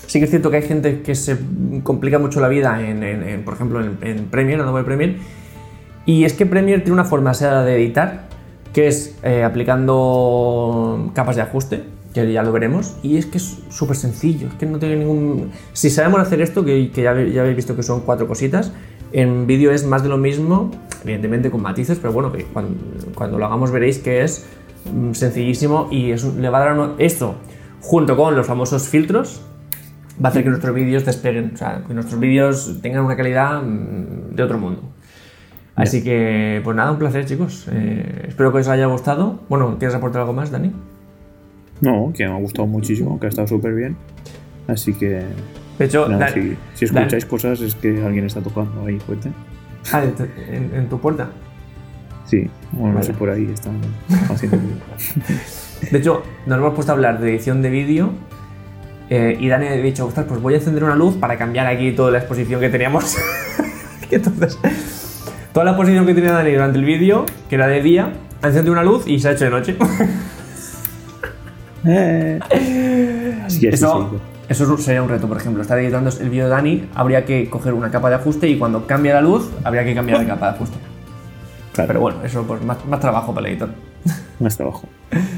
sí 0.07 0.19
que 0.19 0.25
es 0.25 0.31
cierto 0.31 0.51
que 0.51 0.57
hay 0.57 0.63
gente 0.63 1.03
que 1.03 1.15
se 1.15 1.39
complica 1.83 2.19
mucho 2.19 2.41
la 2.41 2.49
vida 2.49 2.81
en, 2.81 3.45
por 3.45 3.55
ejemplo, 3.55 3.81
en, 3.81 3.99
en 4.01 4.25
Premiere, 4.25 4.63
en 4.63 4.69
Adobe 4.69 4.85
Premiere. 4.85 5.19
Y 6.07 6.25
es 6.25 6.33
que 6.33 6.47
Premiere 6.47 6.83
tiene 6.83 6.95
una 6.95 7.05
forma 7.05 7.35
sencilla 7.35 7.63
de 7.63 7.77
editar, 7.77 8.25
que 8.73 8.89
es 8.89 9.17
eh, 9.23 9.45
aplicando 9.45 11.11
capas 11.15 11.37
de 11.37 11.43
ajuste, 11.43 11.85
que 12.13 12.33
ya 12.33 12.43
lo 12.43 12.53
veremos, 12.53 12.97
y 13.03 13.19
es 13.19 13.27
que 13.27 13.39
es 13.39 13.59
súper 13.69 13.97
sencillo, 13.97 14.49
es 14.49 14.55
que 14.55 14.67
no 14.67 14.79
tiene 14.79 14.97
ningún... 14.97 15.51
Si 15.73 15.91
sabemos 15.91 16.21
hacer 16.21 16.41
esto, 16.41 16.65
que, 16.65 16.91
ya 16.91 17.11
habéis 17.11 17.57
visto 17.57 17.77
que 17.77 17.83
son 17.83 18.01
cuatro 18.01 18.27
cositas, 18.27 18.73
en 19.13 19.47
vídeo 19.47 19.71
es 19.73 19.87
más 19.87 20.03
de 20.03 20.09
lo 20.09 20.19
mismo, 20.19 20.71
evidentemente 21.03 21.51
con 21.51 21.63
matices, 21.63 21.99
pero 21.99 22.13
bueno, 22.13 22.33
que 22.33 22.45
cuando, 22.45 22.75
cuando 23.15 23.39
lo 23.39 23.47
hagamos 23.47 23.71
veréis 23.71 23.99
que 23.99 24.23
es 24.23 24.47
mm, 24.93 25.13
sencillísimo 25.13 25.89
y 25.91 26.11
es 26.11 26.25
le 26.25 26.49
va 26.49 26.59
a 26.59 26.75
dar 26.75 26.95
esto, 26.99 27.35
junto 27.81 28.17
con 28.17 28.37
los 28.37 28.47
famosos 28.47 28.89
filtros, 28.89 29.43
va 30.23 30.29
a 30.29 30.31
hacer 30.31 30.45
que 30.45 30.51
nuestros 30.51 30.75
vídeos 30.75 31.05
despeguen, 31.05 31.53
o 31.55 31.57
sea, 31.57 31.83
que 31.87 31.95
nuestros 31.95 32.21
vídeos 32.21 32.79
tengan 32.81 33.05
una 33.05 33.17
calidad 33.17 33.63
mm, 33.63 34.35
de 34.35 34.43
otro 34.43 34.59
mundo. 34.59 34.83
Así 35.75 36.05
que, 36.05 36.61
pues 36.63 36.77
nada, 36.77 36.93
un 36.93 36.99
placer, 36.99 37.25
chicos. 37.25 37.67
Eh, 37.73 38.27
espero 38.29 38.53
que 38.53 38.59
os 38.59 38.69
haya 38.69 38.87
gustado. 38.87 39.41
Bueno, 39.49 39.77
¿quieres 39.79 39.95
aportar 39.97 40.21
algo 40.21 40.35
más, 40.35 40.51
Dani? 40.51 40.71
No, 41.81 42.13
que 42.15 42.27
me 42.27 42.35
ha 42.35 42.39
gustado 42.39 42.69
muchísimo, 42.69 43.19
que 43.19 43.27
ha 43.27 43.29
estado 43.31 43.49
súper 43.49 43.75
bien. 43.75 43.97
Así 44.69 44.93
que 44.93 45.23
De 45.79 45.85
hecho, 45.87 46.09
nada, 46.09 46.27
Dan- 46.27 46.35
si, 46.35 46.87
si 46.87 46.87
Dan- 46.93 47.05
escucháis 47.05 47.25
cosas 47.27 47.61
es 47.61 47.75
que 47.75 48.03
alguien 48.05 48.27
está 48.27 48.41
tocando 48.41 48.85
ahí 48.87 48.99
fuerte. 49.01 49.31
Ah, 49.93 50.05
en, 50.05 50.13
tu- 50.15 50.27
en- 50.77 50.89
tu 50.89 51.01
puerta. 51.01 51.29
Sí, 52.27 52.49
bueno, 52.73 52.89
no 52.91 52.95
Vale. 52.95 53.07
sé 53.07 53.13
por 53.15 53.31
ahí 53.31 53.51
están 53.53 53.79
haciendo. 54.31 54.59
De 55.91 55.99
hecho, 55.99 56.23
nos 56.47 56.59
hemos 56.59 56.75
puesto 56.75 56.93
a 56.93 56.95
hablar 56.95 57.21
de 57.21 57.31
edición 57.31 57.61
de 57.63 57.71
vídeo 57.71 58.11
eh, 59.11 59.37
y 59.39 59.49
Dani 59.49 59.67
ha 59.67 59.73
dicho, 59.73 60.07
ostras, 60.07 60.27
pues 60.29 60.41
voy 60.41 60.55
a 60.55 60.59
encender 60.59 60.85
una 60.85 60.95
luz 60.95 61.17
para 61.17 61.37
cambiar 61.37 61.67
aquí 61.67 61.93
toda 61.93 62.11
la 62.13 62.19
exposición 62.19 62.61
que 62.61 62.69
teníamos. 62.71 63.17
Y 64.11 64.15
entonces, 64.17 64.59
toda 65.55 65.65
la 65.65 65.71
exposición 65.73 66.05
que 66.07 66.13
tenía 66.15 66.33
Dani 66.33 66.53
durante 66.53 66.79
el 66.79 66.85
vídeo, 66.85 67.25
que 67.49 67.55
era 67.57 67.67
de 67.67 67.81
día, 67.83 68.13
ha 68.43 68.47
encendido 68.49 68.73
una 68.73 68.83
luz 68.85 69.05
y 69.07 69.19
se 69.19 69.29
ha 69.29 69.33
hecho 69.33 69.45
de 69.47 69.51
noche. 69.51 69.77
Así 73.45 73.67
es, 73.67 73.75
Eso, 73.75 74.11
eso 74.49 74.77
sería 74.79 75.03
un 75.03 75.09
reto, 75.09 75.29
por 75.29 75.37
ejemplo. 75.37 75.63
Estar 75.63 75.79
editando 75.79 76.11
el 76.21 76.29
vídeo 76.29 76.45
de 76.45 76.51
Dani, 76.51 76.89
habría 76.95 77.25
que 77.25 77.49
coger 77.49 77.75
una 77.75 77.91
capa 77.91 78.09
de 78.11 78.17
ajuste 78.17 78.49
y 78.49 78.59
cuando 78.59 78.87
cambia 78.87 79.15
la 79.15 79.23
luz, 79.23 79.51
habría 79.65 79.85
que 79.85 79.95
cambiar 79.95 80.21
la 80.21 80.27
capa 80.27 80.51
de 80.51 80.57
ajuste. 80.57 80.77
Claro, 81.73 81.89
Pero 81.89 82.01
bueno, 82.01 82.25
eso 82.25 82.45
pues 82.47 82.63
más, 82.63 82.85
más 82.87 83.01
trabajo 83.01 83.35
para 83.35 83.47
el 83.47 83.53
editor. 83.55 83.71
más 84.41 84.57
trabajo. 84.57 84.89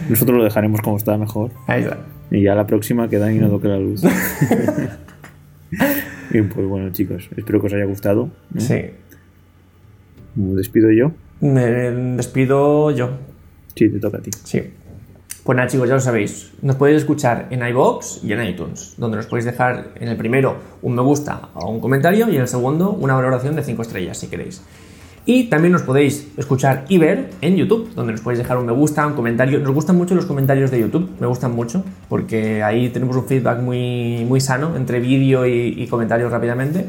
Nosotros 0.08 0.38
lo 0.38 0.44
dejaremos 0.44 0.80
como 0.80 0.96
está 0.96 1.16
mejor. 1.16 1.50
Ahí 1.66 1.82
está. 1.82 1.98
Y 2.30 2.42
ya 2.42 2.54
la 2.54 2.66
próxima 2.66 3.08
que 3.08 3.18
Dani 3.18 3.38
no 3.38 3.48
toque 3.48 3.68
la 3.68 3.78
luz. 3.78 4.02
y 6.30 6.42
pues 6.42 6.66
bueno, 6.66 6.90
chicos, 6.90 7.28
espero 7.36 7.60
que 7.60 7.66
os 7.66 7.72
haya 7.72 7.84
gustado. 7.84 8.30
¿no? 8.50 8.60
Sí. 8.60 8.82
Me 10.34 10.54
despido 10.54 10.90
yo. 10.90 11.12
Me 11.40 11.62
despido 12.16 12.90
yo. 12.90 13.10
Sí, 13.76 13.88
te 13.88 13.98
toca 14.00 14.18
a 14.18 14.20
ti. 14.20 14.30
Sí. 14.44 14.62
Pues 15.44 15.56
nada, 15.56 15.68
chicos, 15.68 15.86
ya 15.86 15.94
lo 15.94 16.00
sabéis. 16.00 16.52
Nos 16.62 16.76
podéis 16.76 17.02
escuchar 17.02 17.48
en 17.50 17.62
iBox 17.66 18.24
y 18.24 18.32
en 18.32 18.42
iTunes, 18.46 18.94
donde 18.96 19.18
nos 19.18 19.26
podéis 19.26 19.44
dejar 19.44 19.90
en 19.96 20.08
el 20.08 20.16
primero 20.16 20.56
un 20.80 20.94
me 20.94 21.02
gusta 21.02 21.50
o 21.52 21.68
un 21.68 21.80
comentario 21.80 22.30
y 22.30 22.36
en 22.36 22.40
el 22.40 22.48
segundo 22.48 22.92
una 22.92 23.12
valoración 23.12 23.54
de 23.54 23.62
5 23.62 23.82
estrellas, 23.82 24.16
si 24.16 24.28
queréis. 24.28 24.62
Y 25.26 25.50
también 25.50 25.72
nos 25.72 25.82
podéis 25.82 26.28
escuchar 26.38 26.86
y 26.88 26.96
ver 26.96 27.28
en 27.42 27.56
YouTube, 27.56 27.92
donde 27.94 28.12
nos 28.12 28.22
podéis 28.22 28.38
dejar 28.38 28.56
un 28.56 28.64
me 28.64 28.72
gusta, 28.72 29.06
un 29.06 29.12
comentario. 29.12 29.58
Nos 29.58 29.74
gustan 29.74 29.96
mucho 29.96 30.14
los 30.14 30.24
comentarios 30.24 30.70
de 30.70 30.80
YouTube, 30.80 31.10
me 31.20 31.26
gustan 31.26 31.54
mucho, 31.54 31.84
porque 32.08 32.62
ahí 32.62 32.88
tenemos 32.88 33.14
un 33.14 33.26
feedback 33.26 33.60
muy, 33.60 34.24
muy 34.26 34.40
sano 34.40 34.74
entre 34.76 34.98
vídeo 34.98 35.46
y, 35.46 35.74
y 35.76 35.86
comentarios 35.88 36.32
rápidamente. 36.32 36.86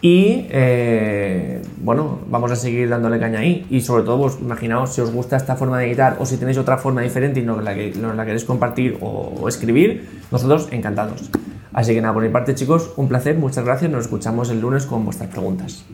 Y 0.00 0.46
eh, 0.50 1.60
bueno, 1.82 2.20
vamos 2.28 2.52
a 2.52 2.56
seguir 2.56 2.88
dándole 2.88 3.18
caña 3.18 3.40
ahí. 3.40 3.66
Y 3.68 3.80
sobre 3.80 4.04
todo, 4.04 4.18
pues, 4.22 4.38
imaginaos 4.40 4.94
si 4.94 5.00
os 5.00 5.10
gusta 5.10 5.36
esta 5.36 5.56
forma 5.56 5.78
de 5.78 5.86
editar 5.88 6.16
o 6.20 6.26
si 6.26 6.36
tenéis 6.36 6.56
otra 6.58 6.78
forma 6.78 7.00
diferente 7.02 7.40
y 7.40 7.42
nos 7.42 7.62
la, 7.64 7.74
que- 7.74 7.92
nos 8.00 8.14
la 8.14 8.24
queréis 8.24 8.44
compartir 8.44 8.96
o, 9.00 9.34
o 9.40 9.48
escribir, 9.48 10.08
nosotros 10.30 10.68
encantados. 10.70 11.30
Así 11.72 11.94
que 11.94 12.00
nada, 12.00 12.14
por 12.14 12.22
mi 12.22 12.28
parte, 12.28 12.54
chicos, 12.54 12.92
un 12.96 13.08
placer, 13.08 13.36
muchas 13.36 13.64
gracias. 13.64 13.90
Nos 13.90 14.02
escuchamos 14.02 14.50
el 14.50 14.60
lunes 14.60 14.86
con 14.86 15.04
vuestras 15.04 15.30
preguntas. 15.30 15.84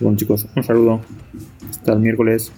Bueno, 0.00 0.16
chicos, 0.16 0.46
un 0.56 0.62
saludo. 0.62 1.00
Hasta 1.68 1.92
el 1.92 2.00
miércoles. 2.00 2.50